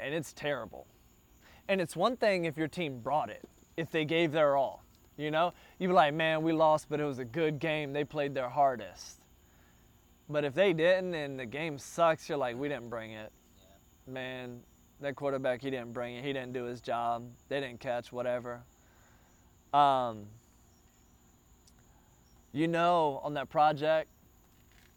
[0.02, 0.88] And it's terrible.
[1.68, 4.84] And it's one thing if your team brought it, if they gave their all.
[5.18, 7.94] You know, you'd be like, man, we lost, but it was a good game.
[7.94, 9.22] They played their hardest.
[10.28, 13.32] But if they didn't and the game sucks, you're like, we didn't bring it.
[14.08, 14.62] Man,
[15.02, 16.24] that quarterback, he didn't bring it.
[16.24, 17.24] He didn't do his job.
[17.50, 18.62] They didn't catch, whatever.
[19.74, 20.26] Um,
[22.52, 24.10] you know, on that project,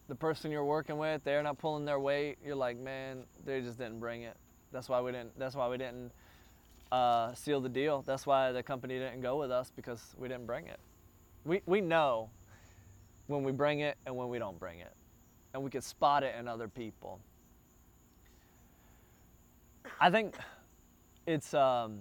[0.09, 2.38] the person you're working with, they're not pulling their weight.
[2.45, 4.37] You're like, man, they just didn't bring it.
[4.75, 5.39] That's why we didn't.
[5.39, 6.11] That's why we didn't
[6.91, 8.03] uh, seal the deal.
[8.03, 10.81] That's why the company didn't go with us because we didn't bring it.
[11.45, 12.29] We, we know
[13.29, 14.93] when we bring it and when we don't bring it.
[15.55, 17.21] And we can spot it in other people.
[20.01, 20.35] I think
[21.25, 22.01] it's, um,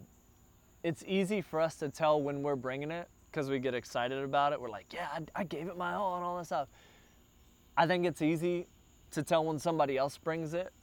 [0.83, 4.51] it's easy for us to tell when we're bringing it because we get excited about
[4.51, 4.59] it.
[4.59, 6.69] We're like, yeah, I, I gave it my all and all this stuff.
[7.77, 8.65] I think it's easy
[9.11, 10.73] to tell when somebody else brings it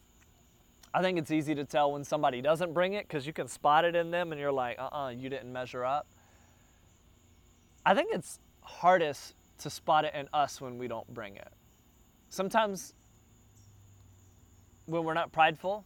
[0.92, 3.84] I think it's easy to tell when somebody doesn't bring it because you can spot
[3.84, 6.06] it in them and you're like, uh uh-uh, uh, you didn't measure up.
[7.86, 11.52] I think it's hardest to spot it in us when we don't bring it.
[12.28, 12.94] Sometimes
[14.86, 15.84] when we're not prideful,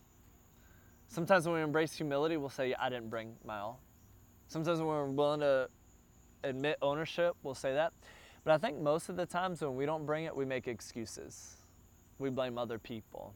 [1.09, 3.81] sometimes when we embrace humility, we'll say, I didn't bring my all.
[4.49, 5.69] Sometimes when we're willing to
[6.45, 7.93] admit ownership, we'll say that.
[8.43, 11.57] But I think most of the times when we don't bring it, we make excuses.
[12.19, 13.35] We blame other people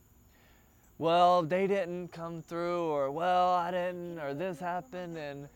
[0.99, 5.49] well, they didn't come through, or well, I didn't, or this happened, and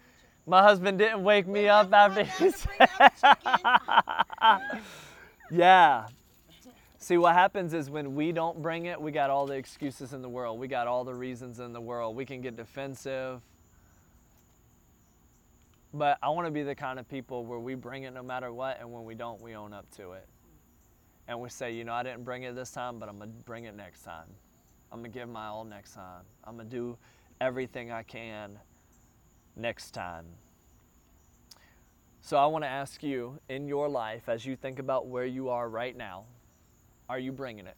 [0.47, 2.89] my husband didn't wake me up after he said,
[5.51, 6.07] Yeah.
[6.99, 10.23] See, what happens is when we don't bring it, we got all the excuses in
[10.23, 10.59] the world.
[10.59, 12.15] We got all the reasons in the world.
[12.15, 13.41] We can get defensive.
[15.93, 18.53] But I want to be the kind of people where we bring it no matter
[18.53, 20.27] what, and when we don't, we own up to it.
[21.29, 23.37] And we say, you know, I didn't bring it this time, but I'm going to
[23.45, 24.29] bring it next time.
[24.93, 26.25] I'm going to give my all next time.
[26.45, 26.99] I'm going to do
[27.41, 28.59] everything I can
[29.57, 30.27] next time.
[32.21, 35.49] So I want to ask you in your life, as you think about where you
[35.49, 36.25] are right now,
[37.09, 37.77] are you bringing it?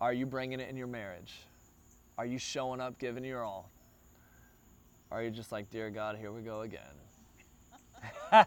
[0.00, 1.34] Are you bringing it in your marriage?
[2.16, 3.70] Are you showing up, giving your all?
[5.10, 6.80] Are you just like, dear God, here we go again?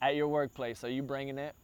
[0.00, 1.54] At your workplace, are you bringing it?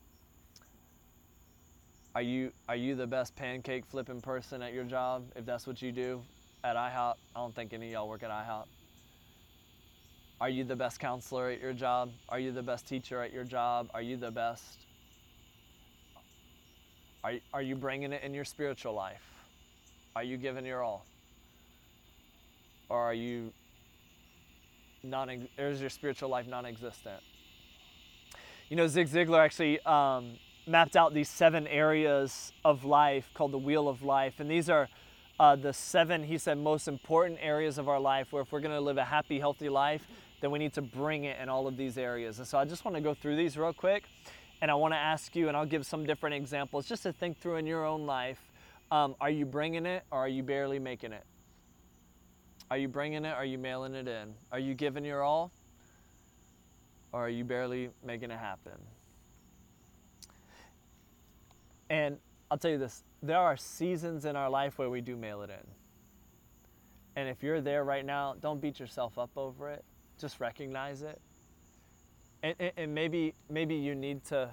[2.15, 5.25] Are you are you the best pancake flipping person at your job?
[5.37, 6.23] If that's what you do
[6.65, 8.65] at IHOP, I don't think any of y'all work at IHOP.
[10.41, 12.11] Are you the best counselor at your job?
[12.29, 13.89] Are you the best teacher at your job?
[13.93, 14.79] Are you the best?
[17.25, 19.25] Are, are you bringing it in your spiritual life?
[20.15, 21.05] Are you giving your all?
[22.89, 23.53] Or are you
[25.03, 27.21] non, is your spiritual life non existent?
[28.69, 30.39] You know, Zig Ziglar actually um,
[30.69, 34.41] mapped out these seven areas of life called the wheel of life.
[34.41, 34.89] And these are
[35.41, 38.75] uh, the seven, he said, most important areas of our life where if we're going
[38.75, 40.03] to live a happy, healthy life,
[40.41, 42.39] then we need to bring it in all of these areas.
[42.39, 44.05] And so I just want to go through these real quick.
[44.61, 47.39] And I want to ask you, and I'll give some different examples just to think
[47.39, 48.41] through in your own life.
[48.91, 51.25] Um, are you bringing it or are you barely making it?
[52.71, 54.35] Are you bringing it are you mailing it in?
[54.53, 55.53] Are you giving your all
[57.13, 58.79] or are you barely making it happen?
[61.91, 62.19] And
[62.51, 65.51] I'll tell you this there are seasons in our life where we do mail it
[65.51, 65.67] in.
[67.17, 69.85] And if you're there right now, don't beat yourself up over it.
[70.21, 71.21] Just recognize it.
[72.43, 74.51] And, and, and maybe maybe you need to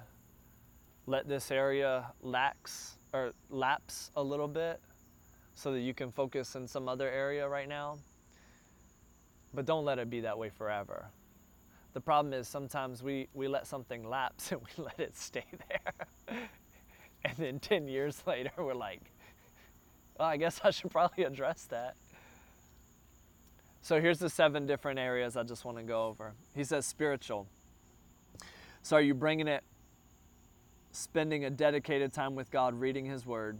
[1.06, 4.80] let this area lax or lapse a little bit
[5.54, 7.98] so that you can focus in some other area right now.
[9.54, 11.06] But don't let it be that way forever.
[11.94, 16.38] The problem is sometimes we, we let something lapse and we let it stay there.
[17.36, 19.00] And then 10 years later, we're like,
[20.16, 21.96] well, I guess I should probably address that.
[23.82, 26.34] So here's the seven different areas I just want to go over.
[26.54, 27.46] He says spiritual.
[28.82, 29.64] So are you bringing it,
[30.92, 33.58] spending a dedicated time with God, reading His Word,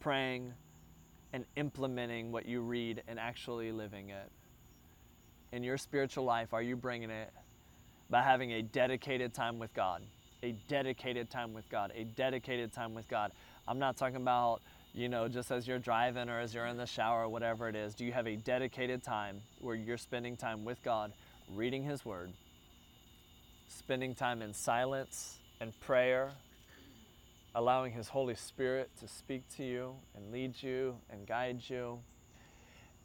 [0.00, 0.52] praying,
[1.32, 4.28] and implementing what you read and actually living it?
[5.52, 7.32] In your spiritual life, are you bringing it
[8.08, 10.02] by having a dedicated time with God?
[10.42, 13.32] A dedicated time with God, a dedicated time with God.
[13.68, 16.86] I'm not talking about you know, just as you're driving or as you're in the
[16.86, 17.94] shower or whatever it is?
[17.94, 21.12] Do you have a dedicated time where you're spending time with God,
[21.54, 22.32] reading His Word,
[23.68, 26.32] spending time in silence and prayer,
[27.54, 32.00] allowing His Holy Spirit to speak to you and lead you and guide you?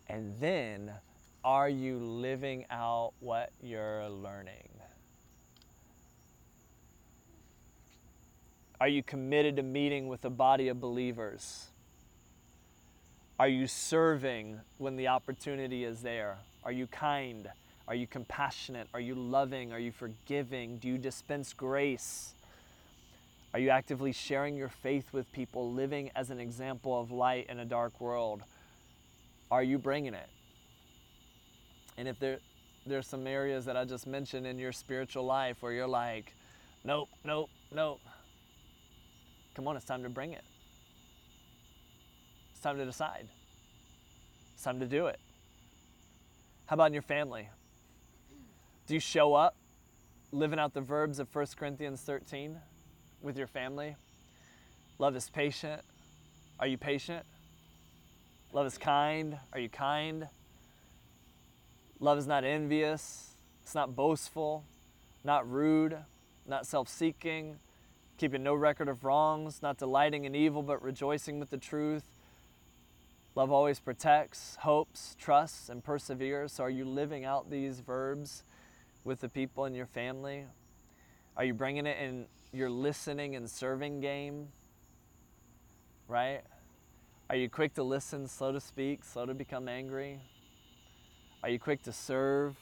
[0.08, 0.92] And then,
[1.44, 4.70] are you living out what you're learning?
[8.80, 11.68] Are you committed to meeting with a body of believers?
[13.40, 16.38] Are you serving when the opportunity is there?
[16.64, 17.50] Are you kind?
[17.88, 18.88] Are you compassionate?
[18.94, 19.72] Are you loving?
[19.72, 20.78] Are you forgiving?
[20.78, 22.34] Do you dispense grace?
[23.54, 27.60] Are you actively sharing your faith with people, living as an example of light in
[27.60, 28.42] a dark world?
[29.50, 30.28] Are you bringing it?
[31.98, 32.40] And if there,
[32.86, 36.34] there's some areas that I just mentioned in your spiritual life where you're like,
[36.84, 38.02] nope, nope, nope,
[39.56, 40.44] come on, it's time to bring it.
[42.52, 43.28] It's time to decide.
[44.54, 45.20] It's time to do it.
[46.66, 47.50] How about in your family?
[48.88, 49.56] Do you show up
[50.32, 52.58] living out the verbs of 1 Corinthians 13
[53.22, 53.96] with your family?
[55.00, 55.82] Love is patient.
[56.60, 57.26] Are you patient?
[58.52, 59.38] Love is kind.
[59.54, 60.28] Are you kind?
[62.00, 63.36] Love is not envious.
[63.64, 64.64] It's not boastful,
[65.24, 65.98] not rude,
[66.48, 67.58] not self seeking,
[68.18, 72.04] keeping no record of wrongs, not delighting in evil, but rejoicing with the truth.
[73.36, 76.54] Love always protects, hopes, trusts, and perseveres.
[76.54, 78.44] So, are you living out these verbs
[79.04, 80.46] with the people in your family?
[81.36, 84.48] Are you bringing it in your listening and serving game?
[86.08, 86.42] Right?
[87.30, 90.22] Are you quick to listen, slow to speak, slow to become angry?
[91.44, 92.56] Are you quick to serve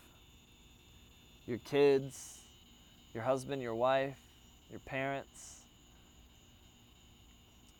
[1.45, 2.39] your kids,
[3.13, 4.17] your husband, your wife,
[4.73, 5.61] your parents?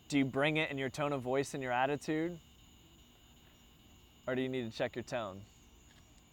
[0.10, 2.38] Do you bring it in your tone of voice and your attitude?
[4.28, 5.42] Or do you need to check your tone?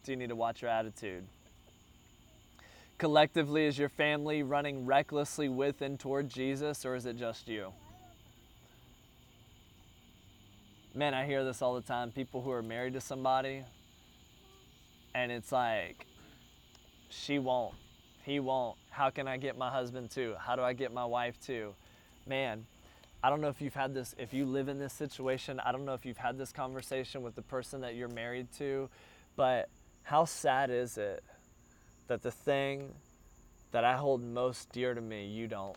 [0.04, 1.24] Do you need to watch your attitude?
[2.98, 7.72] Collectively, is your family running recklessly with and toward Jesus, or is it just you?
[10.94, 12.10] Man, I hear this all the time.
[12.10, 13.64] People who are married to somebody,
[15.14, 16.04] and it's like,
[17.08, 17.74] she won't,
[18.30, 18.76] he won't.
[18.90, 20.36] How can I get my husband to?
[20.38, 21.74] How do I get my wife to?
[22.28, 22.64] Man,
[23.24, 25.84] I don't know if you've had this, if you live in this situation, I don't
[25.84, 28.88] know if you've had this conversation with the person that you're married to,
[29.34, 29.68] but
[30.04, 31.24] how sad is it
[32.06, 32.94] that the thing
[33.72, 35.76] that I hold most dear to me, you don't,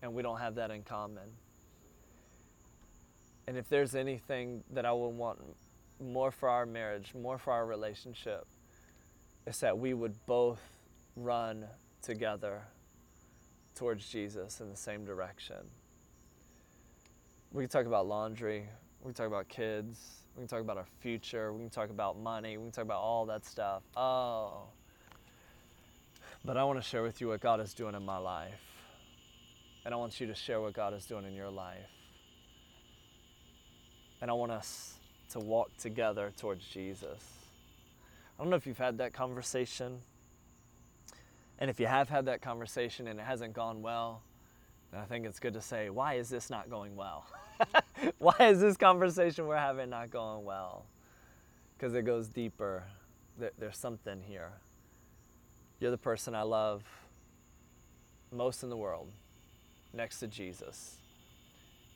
[0.00, 1.28] and we don't have that in common?
[3.46, 5.40] And if there's anything that I would want
[6.02, 8.46] more for our marriage, more for our relationship,
[9.46, 10.75] it's that we would both
[11.16, 11.64] run
[12.02, 12.62] together
[13.74, 15.56] towards Jesus in the same direction.
[17.52, 18.68] We can talk about laundry,
[19.00, 22.18] we can talk about kids, we can talk about our future, we can talk about
[22.18, 23.82] money, we can talk about all that stuff.
[23.96, 24.64] Oh.
[26.44, 28.60] But I want to share with you what God is doing in my life.
[29.84, 31.78] And I want you to share what God is doing in your life.
[34.20, 34.94] And I want us
[35.30, 37.22] to walk together towards Jesus.
[38.38, 40.00] I don't know if you've had that conversation.
[41.58, 44.22] And if you have had that conversation and it hasn't gone well,
[44.92, 47.26] then I think it's good to say, why is this not going well?
[48.18, 50.84] why is this conversation we're having not going well?
[51.76, 52.84] Because it goes deeper.
[53.58, 54.52] There's something here.
[55.80, 56.82] You're the person I love
[58.32, 59.08] most in the world,
[59.92, 60.96] next to Jesus.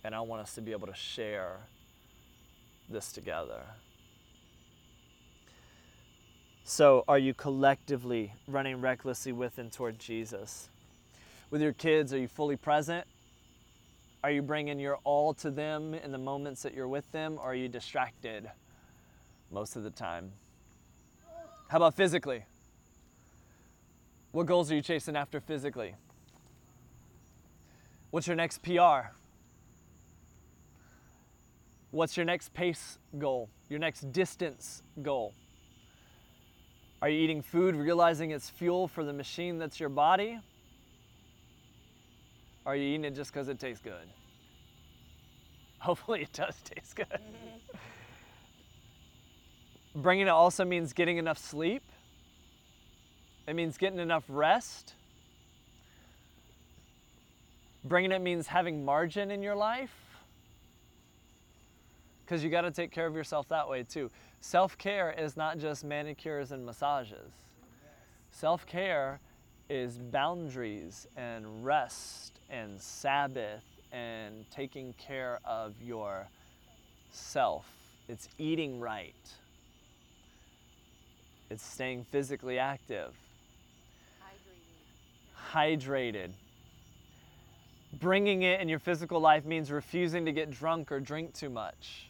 [0.05, 1.59] And I want us to be able to share
[2.88, 3.62] this together.
[6.70, 10.68] So, are you collectively running recklessly with and toward Jesus?
[11.50, 13.09] With your kids, are you fully present?
[14.22, 17.46] Are you bringing your all to them in the moments that you're with them, or
[17.46, 18.48] are you distracted
[19.50, 20.30] most of the time?
[21.66, 22.44] How about physically?
[24.31, 25.96] What goals are you chasing after physically?
[28.12, 29.10] What's your next PR?
[31.90, 33.48] What's your next pace goal?
[33.68, 35.35] Your next distance goal?
[37.03, 40.38] Are you eating food realizing it's fuel for the machine that's your body?
[42.67, 43.94] Are you eating it just because it tastes good?
[45.79, 47.07] Hopefully, it does taste good.
[49.94, 51.83] Bringing it also means getting enough sleep,
[53.46, 54.94] it means getting enough rest.
[57.83, 59.90] Bringing it means having margin in your life
[62.31, 64.09] because you got to take care of yourself that way too.
[64.40, 67.32] Self care is not just manicures and massages,
[68.30, 69.20] self care
[69.68, 73.62] is boundaries and rest and Sabbath
[73.92, 76.26] and taking care of your
[77.12, 77.66] self.
[78.08, 79.14] It's eating right.
[81.50, 83.14] It's staying physically active,
[85.52, 85.52] Hydrating.
[85.52, 86.30] hydrated.
[88.00, 92.10] Bringing it in your physical life means refusing to get drunk or drink too much.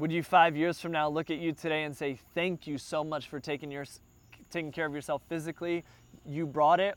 [0.00, 3.04] Would you five years from now look at you today and say, Thank you so
[3.04, 3.84] much for taking, your,
[4.50, 5.84] taking care of yourself physically?
[6.24, 6.94] You brought it.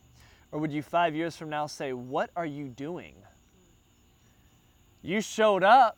[0.53, 3.15] Or would you five years from now say, What are you doing?
[5.01, 5.97] You showed up,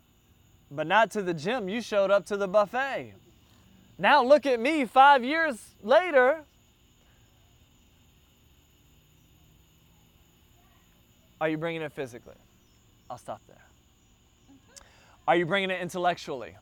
[0.71, 1.69] but not to the gym.
[1.69, 3.13] You showed up to the buffet.
[3.99, 6.39] Now look at me five years later.
[11.39, 12.33] Are you bringing it physically?
[13.11, 13.61] I'll stop there.
[15.27, 16.55] Are you bringing it intellectually?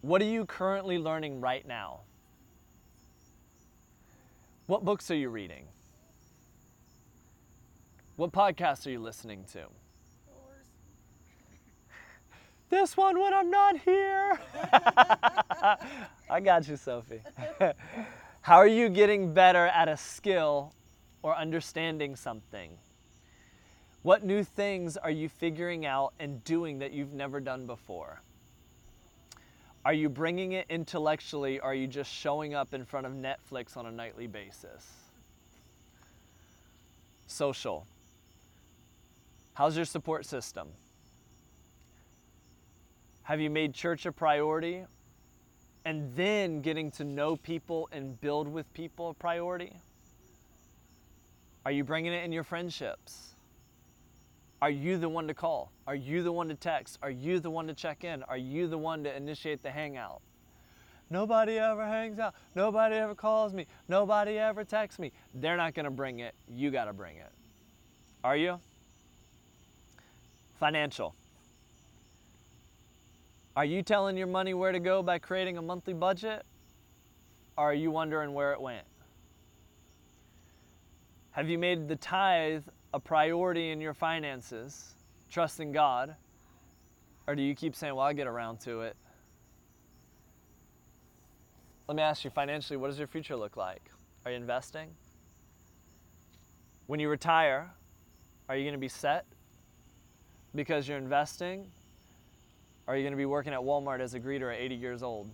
[0.00, 2.00] What are you currently learning right now?
[4.66, 5.64] What books are you reading?
[8.16, 9.64] What podcasts are you listening to?
[12.70, 14.38] This one when I'm not here.
[16.30, 17.22] I got you, Sophie.
[18.42, 20.74] How are you getting better at a skill
[21.22, 22.72] or understanding something?
[24.02, 28.20] What new things are you figuring out and doing that you've never done before?
[29.88, 33.74] Are you bringing it intellectually or are you just showing up in front of Netflix
[33.74, 34.86] on a nightly basis?
[37.26, 37.86] Social.
[39.54, 40.68] How's your support system?
[43.22, 44.84] Have you made church a priority
[45.86, 49.72] and then getting to know people and build with people a priority?
[51.64, 53.27] Are you bringing it in your friendships?
[54.60, 55.70] Are you the one to call?
[55.86, 56.98] Are you the one to text?
[57.02, 58.22] Are you the one to check in?
[58.24, 60.20] Are you the one to initiate the hangout?
[61.10, 62.34] Nobody ever hangs out.
[62.54, 63.66] Nobody ever calls me.
[63.88, 65.12] Nobody ever texts me.
[65.32, 66.34] They're not going to bring it.
[66.48, 67.30] You got to bring it.
[68.24, 68.60] Are you?
[70.58, 71.14] Financial.
[73.56, 76.44] Are you telling your money where to go by creating a monthly budget?
[77.56, 78.86] Or are you wondering where it went?
[81.30, 84.94] Have you made the tithe a priority in your finances,
[85.30, 86.14] trusting God?
[87.26, 88.96] Or do you keep saying, well, I'll get around to it?
[91.86, 93.90] Let me ask you financially, what does your future look like?
[94.24, 94.88] Are you investing?
[96.86, 97.70] When you retire,
[98.48, 99.26] are you going to be set
[100.54, 101.66] because you're investing?
[102.86, 105.30] Are you going to be working at Walmart as a greeter at 80 years old?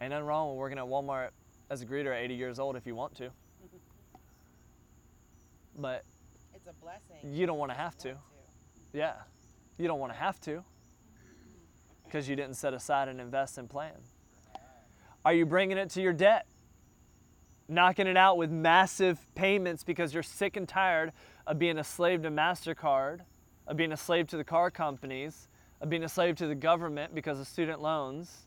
[0.00, 1.28] Ain't nothing wrong with working at Walmart
[1.70, 3.30] as a greeter at 80 years old if you want to.
[5.76, 6.04] But
[6.54, 7.18] It's a blessing.
[7.22, 8.08] you don't want to have to.
[8.08, 8.20] Want
[8.92, 9.14] Yeah.
[9.78, 10.64] You don't want to have to
[12.04, 13.92] because you didn't set aside and invest and plan.
[15.24, 16.46] Are you bringing it to your debt?
[17.68, 21.12] Knocking it out with massive payments because you're sick and tired
[21.46, 23.20] of being a slave to MasterCard,
[23.66, 25.48] of being a slave to the car companies,
[25.80, 28.46] of being a slave to the government because of student loans?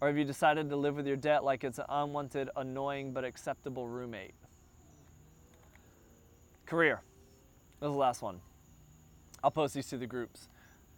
[0.00, 3.24] Or have you decided to live with your debt like it's an unwanted, annoying, but
[3.24, 4.34] acceptable roommate?
[6.66, 7.02] Career.
[7.80, 8.40] This is the last one.
[9.42, 10.48] I'll post these to the groups,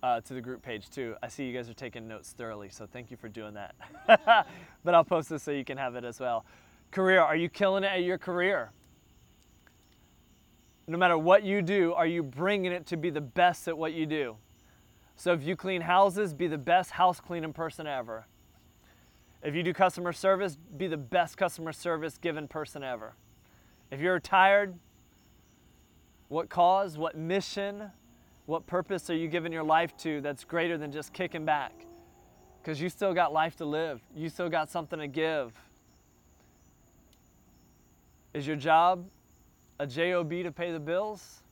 [0.02, 1.16] uh, to the group page too.
[1.22, 3.74] I see you guys are taking notes thoroughly, so thank you for doing that.
[4.84, 6.44] but I'll post this so you can have it as well.
[6.92, 7.20] Career.
[7.20, 8.70] Are you killing it at your career?
[10.86, 13.92] No matter what you do, are you bringing it to be the best at what
[13.92, 14.36] you do?
[15.16, 18.26] So if you clean houses, be the best house cleaning person ever.
[19.42, 23.14] If you do customer service, be the best customer service given person ever.
[23.90, 24.74] If you're retired,
[26.29, 27.91] what cause, what mission,
[28.47, 31.72] what purpose are you giving your life to that's greater than just kicking back?
[32.62, 35.53] Because you still got life to live, you still got something to give.
[38.35, 39.07] Is your job
[39.79, 41.43] a job to pay the bills?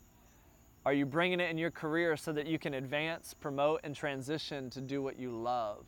[0.87, 4.69] Are you bringing it in your career so that you can advance, promote, and transition
[4.71, 5.85] to do what you love?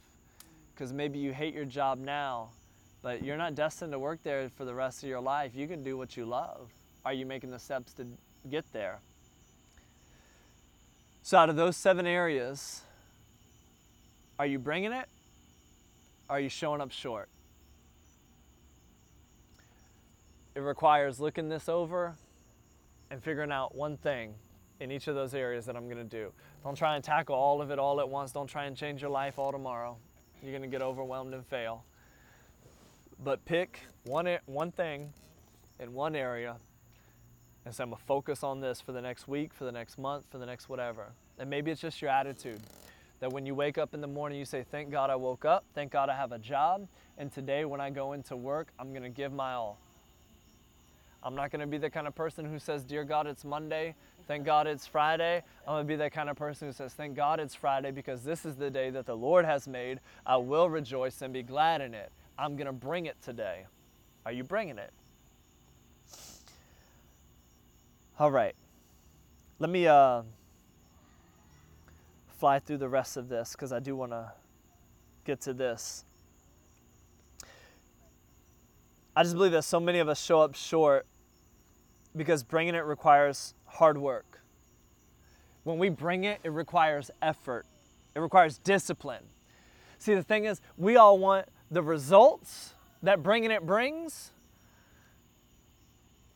[0.75, 2.49] Because maybe you hate your job now,
[3.03, 5.53] but you're not destined to work there for the rest of your life.
[5.55, 6.71] You can do what you love.
[7.05, 8.07] Are you making the steps to
[8.47, 9.01] get there?
[11.23, 12.83] So, out of those seven areas,
[14.39, 15.09] are you bringing it?
[16.29, 17.29] Are you showing up short?
[20.55, 22.15] It requires looking this over
[23.11, 24.35] and figuring out one thing
[24.81, 26.33] in each of those areas that I'm going to do.
[26.65, 28.33] Don't try and tackle all of it all at once.
[28.33, 29.97] Don't try and change your life all tomorrow.
[30.43, 31.85] You're going to get overwhelmed and fail.
[33.23, 35.13] But pick one, one thing
[35.81, 36.57] in one area
[37.67, 40.25] and say, I'm to focus on this for the next week, for the next month,
[40.31, 41.09] for the next whatever.
[41.37, 42.61] And maybe it's just your attitude
[43.19, 45.65] that when you wake up in the morning, you say, Thank God I woke up.
[45.75, 46.87] Thank God I have a job.
[47.19, 49.79] And today, when I go into work, I'm going to give my all.
[51.25, 53.97] I'm not going to be the kind of person who says, Dear God, it's Monday.
[54.29, 55.43] Thank God it's Friday.
[55.67, 58.23] I'm going to be that kind of person who says, Thank God it's Friday because
[58.23, 59.99] this is the day that the Lord has made.
[60.25, 62.13] I will rejoice and be glad in it.
[62.39, 63.65] I'm going to bring it today.
[64.25, 64.93] Are you bringing it?
[68.19, 68.55] All right.
[69.59, 70.23] Let me uh,
[72.39, 74.33] fly through the rest of this because I do want to
[75.27, 76.07] get to this.
[79.15, 81.07] I just believe that so many of us show up short
[82.17, 84.41] because bringing it requires hard work.
[85.65, 87.67] When we bring it, it requires effort,
[88.15, 89.25] it requires discipline.
[89.99, 94.31] See, the thing is, we all want the results that bringing it brings.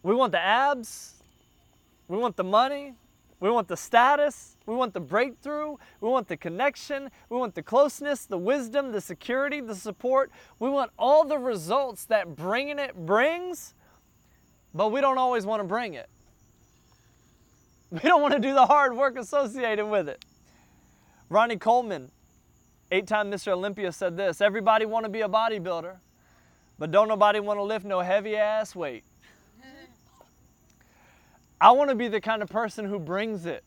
[0.02, 1.19] We want the abs,
[2.10, 2.94] we want the money,
[3.38, 7.62] we want the status, we want the breakthrough, we want the connection, we want the
[7.62, 10.32] closeness, the wisdom, the security, the support.
[10.58, 13.74] We want all the results that bringing it brings,
[14.74, 16.08] but we don't always want to bring it.
[17.92, 20.24] We don't want to do the hard work associated with it.
[21.28, 22.10] Ronnie Coleman,
[22.90, 23.52] eight time Mr.
[23.52, 25.96] Olympia, said this Everybody want to be a bodybuilder,
[26.78, 29.04] but don't nobody want to lift no heavy ass weight.
[31.60, 33.62] I want to be the kind of person who brings it.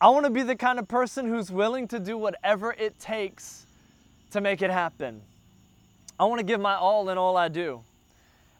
[0.00, 3.66] I want to be the kind of person who's willing to do whatever it takes
[4.30, 5.22] to make it happen.
[6.18, 7.82] I want to give my all in all I do.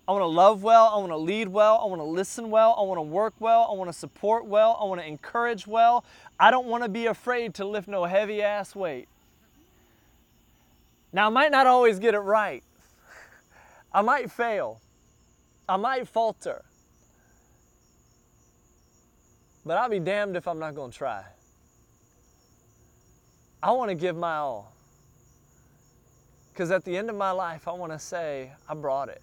[0.07, 0.87] I want to love well.
[0.87, 1.79] I want to lead well.
[1.83, 2.75] I want to listen well.
[2.79, 3.69] I want to work well.
[3.71, 4.79] I want to support well.
[4.81, 6.05] I want to encourage well.
[6.41, 9.09] I don't want to be afraid to lift no heavy ass weight.
[11.13, 12.63] Now, I might not always get it right.
[13.93, 14.81] I might fail.
[15.69, 16.63] I might falter.
[19.69, 21.23] But I'll be damned if I'm not going to try.
[23.63, 24.73] I want to give my all.
[26.51, 29.21] Because at the end of my life, I want to say, I brought it.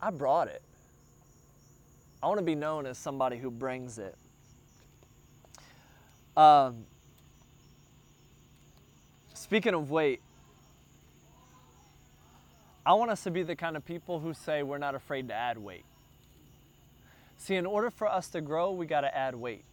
[0.00, 0.62] I brought it.
[2.22, 4.14] I want to be known as somebody who brings it.
[6.36, 6.84] Um,
[9.34, 10.20] speaking of weight,
[12.86, 15.34] I want us to be the kind of people who say we're not afraid to
[15.34, 15.84] add weight.
[17.40, 19.64] See, in order for us to grow, we got to add weight.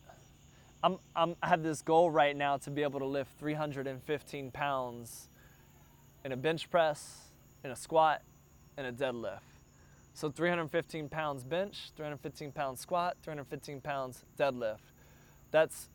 [0.81, 5.27] I'm, I'm, I have this goal right now to be able to lift 315 pounds
[6.23, 7.23] in a bench press,
[7.65, 8.21] in a squat,
[8.77, 9.41] and a deadlift.
[10.13, 14.93] So 315 pounds bench, 315 pounds squat, 315 pounds deadlift.
[15.51, 15.89] That's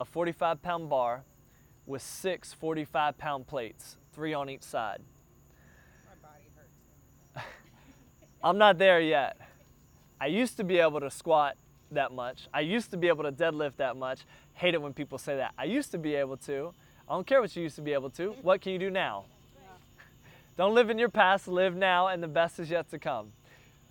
[0.00, 1.24] a 45 pound bar
[1.84, 5.00] with six 45 pound plates, three on each side.
[6.06, 6.44] My body
[7.34, 7.46] hurts.
[8.44, 9.47] I'm not there yet.
[10.20, 11.56] I used to be able to squat
[11.92, 12.48] that much.
[12.52, 14.20] I used to be able to deadlift that much.
[14.54, 15.54] Hate it when people say that.
[15.56, 16.72] I used to be able to.
[17.08, 18.30] I don't care what you used to be able to.
[18.42, 19.24] What can you do now?
[20.56, 23.32] Don't live in your past, live now, and the best is yet to come.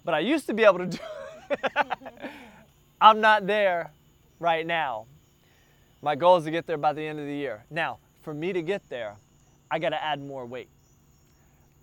[0.03, 0.97] But I used to be able to do
[3.01, 3.91] I'm not there
[4.39, 5.05] right now.
[6.01, 7.63] My goal is to get there by the end of the year.
[7.69, 9.15] Now, for me to get there,
[9.71, 10.69] I got to add more weight.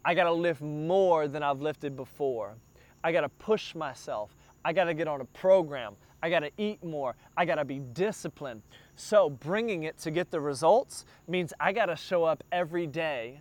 [0.05, 2.55] I got to lift more than I've lifted before.
[3.05, 4.35] I got to push myself.
[4.65, 5.95] I got to get on a program.
[6.23, 7.15] I got to eat more.
[7.37, 8.63] I got to be disciplined.
[8.97, 13.41] So, bringing it to get the results means I got to show up every day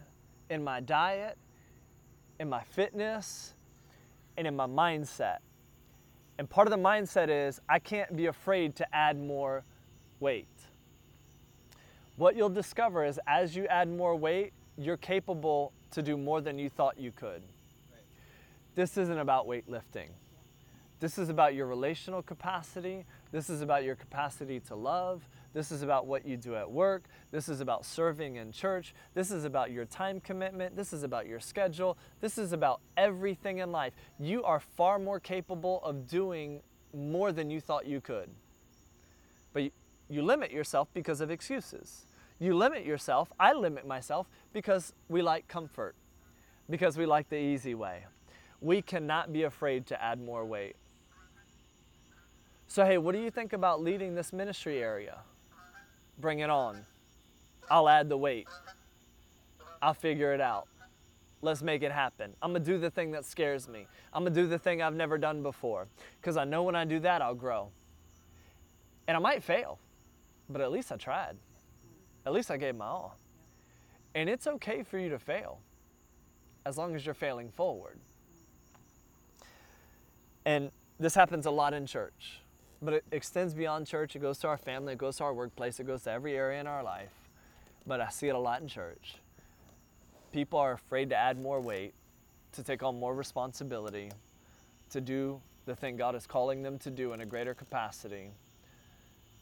[0.49, 1.38] in my diet,
[2.39, 3.53] in my fitness,
[4.36, 5.38] and in my mindset.
[6.38, 9.64] And part of the mindset is I can't be afraid to add more
[10.20, 10.47] weight.
[12.18, 16.59] What you'll discover is as you add more weight, you're capable to do more than
[16.59, 17.43] you thought you could.
[18.76, 20.09] This isn't about weightlifting.
[20.99, 23.05] This is about your relational capacity.
[23.32, 25.28] This is about your capacity to love.
[25.53, 27.03] This is about what you do at work.
[27.30, 28.95] This is about serving in church.
[29.13, 30.76] This is about your time commitment.
[30.76, 31.97] This is about your schedule.
[32.21, 33.93] This is about everything in life.
[34.17, 36.61] You are far more capable of doing
[36.93, 38.30] more than you thought you could.
[39.51, 39.71] But you,
[40.09, 42.07] you limit yourself because of excuses.
[42.39, 45.95] You limit yourself, I limit myself because we like comfort,
[46.69, 48.05] because we like the easy way.
[48.64, 50.78] We cannot be afraid to add more weight.
[52.68, 55.18] So, hey, what do you think about leading this ministry area?
[56.18, 56.86] Bring it on.
[57.70, 58.47] I'll add the weight.
[59.82, 60.70] I'll figure it out.
[61.41, 62.34] Let's make it happen.
[62.41, 63.86] I'm gonna do the thing that scares me.
[64.14, 65.88] I'm gonna do the thing I've never done before.
[66.22, 67.70] Because I know when I do that, I'll grow.
[69.09, 69.78] And I might fail,
[70.49, 71.36] but at least I tried.
[72.26, 73.18] At least I gave my all.
[74.16, 75.59] And it's okay for you to fail
[76.66, 77.99] as long as you're failing forward.
[80.45, 82.41] And this happens a lot in church,
[82.81, 84.15] but it extends beyond church.
[84.15, 86.59] It goes to our family, it goes to our workplace, it goes to every area
[86.59, 87.13] in our life.
[87.85, 89.15] But I see it a lot in church.
[90.31, 91.93] People are afraid to add more weight,
[92.53, 94.11] to take on more responsibility,
[94.89, 98.31] to do the thing God is calling them to do in a greater capacity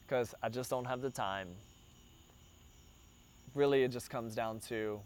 [0.06, 1.48] because I just don't have the time.
[3.54, 5.00] Really, it just comes down to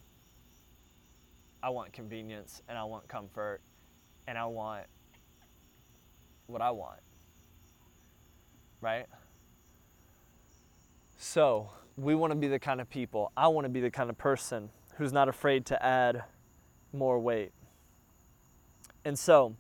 [1.63, 3.61] I want convenience and I want comfort
[4.27, 4.87] and I want
[6.47, 7.01] what I want.
[8.81, 9.07] Right?
[11.17, 14.11] So, we want to be the kind of people, I want to be the kind
[14.11, 16.25] of person who's not afraid to add
[16.93, 17.53] more weight.
[19.05, 19.57] And so,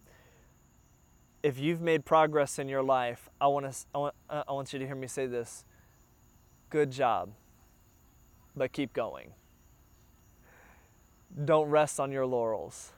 [1.42, 4.72] if you've made progress in your life, I want, to, I, want, uh, I want
[4.72, 5.64] you to hear me say this
[6.70, 7.30] good job,
[8.56, 9.30] but keep going.
[11.44, 12.92] Don't rest on your laurels.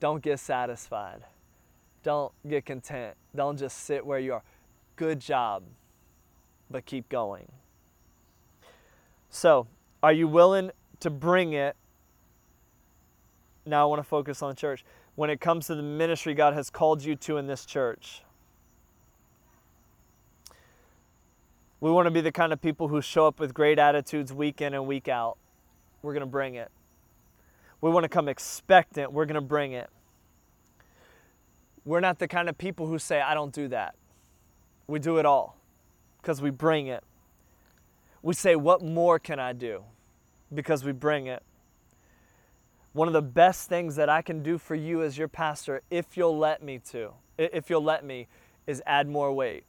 [0.00, 1.22] Don't get satisfied.
[2.02, 3.16] Don't get content.
[3.34, 4.42] Don't just sit where you are.
[4.96, 5.62] Good job,
[6.70, 7.50] but keep going.
[9.30, 9.66] So,
[10.02, 10.70] are you willing
[11.00, 11.76] to bring it?
[13.66, 14.84] Now I want to focus on church.
[15.14, 18.22] When it comes to the ministry God has called you to in this church,
[21.80, 24.60] we want to be the kind of people who show up with great attitudes week
[24.60, 25.36] in and week out.
[26.02, 26.70] We're going to bring it.
[27.80, 29.12] We want to come expectant.
[29.12, 29.90] We're going to bring it.
[31.88, 33.94] We're not the kind of people who say, I don't do that.
[34.88, 35.56] We do it all
[36.20, 37.02] because we bring it.
[38.20, 39.84] We say, What more can I do?
[40.52, 41.42] Because we bring it.
[42.92, 46.14] One of the best things that I can do for you as your pastor, if
[46.14, 48.26] you'll let me to, if you'll let me,
[48.66, 49.64] is add more weight.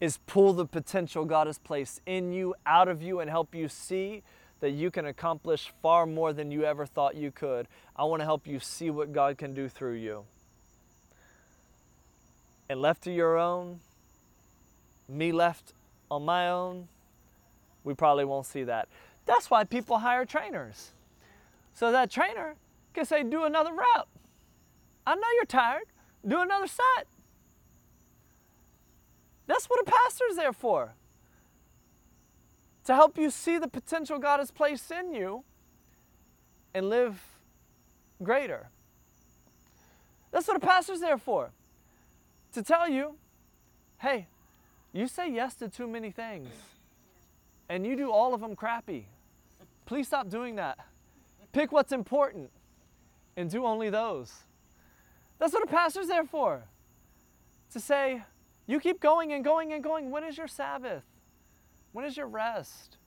[0.00, 3.68] Is pull the potential God has placed in you, out of you, and help you
[3.68, 4.24] see
[4.58, 7.68] that you can accomplish far more than you ever thought you could.
[7.94, 10.24] I want to help you see what God can do through you.
[12.72, 13.80] And left to your own,
[15.06, 15.74] me left
[16.10, 16.88] on my own,
[17.84, 18.88] we probably won't see that.
[19.26, 20.92] That's why people hire trainers.
[21.74, 22.54] So that trainer
[22.94, 24.08] can say, do another rep.
[25.06, 25.82] I know you're tired.
[26.26, 27.06] Do another set.
[29.46, 30.94] That's what a pastor is there for.
[32.86, 35.44] To help you see the potential God has placed in you
[36.72, 37.22] and live
[38.22, 38.70] greater.
[40.30, 41.50] That's what a pastor's there for.
[42.52, 43.16] To tell you,
[43.98, 44.26] hey,
[44.92, 46.48] you say yes to too many things
[47.68, 49.08] and you do all of them crappy.
[49.86, 50.78] Please stop doing that.
[51.52, 52.50] Pick what's important
[53.36, 54.32] and do only those.
[55.38, 56.64] That's what a pastor's there for.
[57.72, 58.22] To say,
[58.66, 60.10] you keep going and going and going.
[60.10, 61.04] When is your Sabbath?
[61.92, 62.98] When is your rest?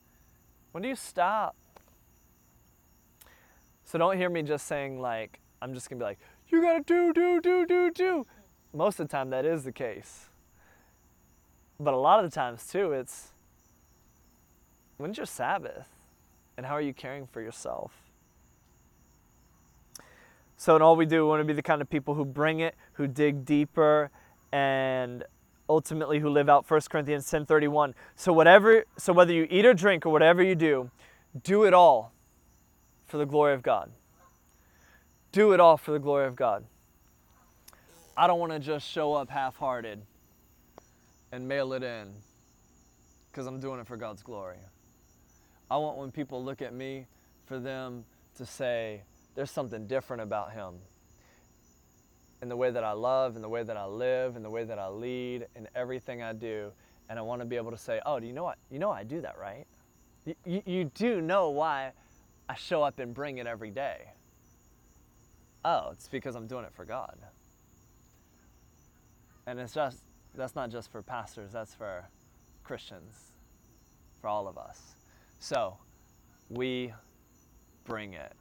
[0.72, 1.56] When do you stop?
[3.84, 6.20] So don't hear me just saying, like, I'm just gonna be like,
[6.50, 8.26] you gotta do, do, do, do, do.
[8.76, 10.26] Most of the time, that is the case.
[11.80, 13.30] But a lot of the times, too, it's
[14.98, 15.88] when's your Sabbath?
[16.58, 17.92] And how are you caring for yourself?
[20.58, 22.60] So, in all we do, we want to be the kind of people who bring
[22.60, 24.10] it, who dig deeper,
[24.52, 25.24] and
[25.70, 27.94] ultimately who live out 1 Corinthians 10:31.
[28.16, 30.92] So whatever so whether you eat or drink or whatever you do,
[31.44, 32.14] do it all
[33.06, 33.92] for the glory of God.
[35.32, 36.66] Do it all for the glory of God.
[38.18, 40.02] I don't want to just show up half-hearted
[41.32, 42.14] and mail it in
[43.30, 44.58] because I'm doing it for God's glory.
[45.70, 47.08] I want when people look at me
[47.46, 48.06] for them
[48.38, 49.02] to say
[49.36, 50.76] there's something different about him
[52.42, 54.64] in the way that I love, in the way that I live, in the way
[54.64, 56.72] that I lead, in everything I do.
[57.10, 58.58] And I want to be able to say, oh, do you know what?
[58.72, 59.66] You know I do that, right?
[60.26, 61.92] You, you, you do know why
[62.48, 63.98] I show up and bring it every day.
[65.66, 67.18] Oh, it's because I'm doing it for God.
[69.48, 72.06] And it's just, that's not just for pastors, that's for
[72.64, 73.32] Christians,
[74.22, 74.96] for all of us.
[75.40, 75.78] So,
[76.50, 76.94] we
[77.86, 78.34] bring it.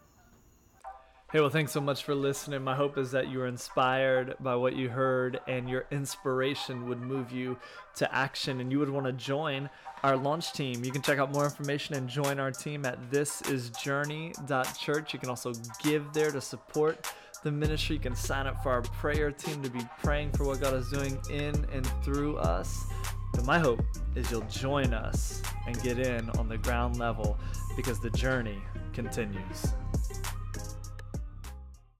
[1.32, 2.62] Hey, well, thanks so much for listening.
[2.62, 7.00] My hope is that you were inspired by what you heard and your inspiration would
[7.00, 7.59] move you
[7.96, 9.68] to action and you would want to join
[10.05, 10.84] our launch team.
[10.84, 15.12] You can check out more information and join our team at thisisjourney.church.
[15.12, 15.52] You can also
[15.82, 17.12] give there to support
[17.45, 17.97] the ministry.
[17.97, 20.90] You can sign up for our prayer team to be praying for what God is
[20.90, 22.86] doing in and through us.
[23.32, 23.84] But my hope
[24.16, 27.38] is you'll join us and get in on the ground level
[27.76, 28.59] because the journey
[28.92, 29.66] continues.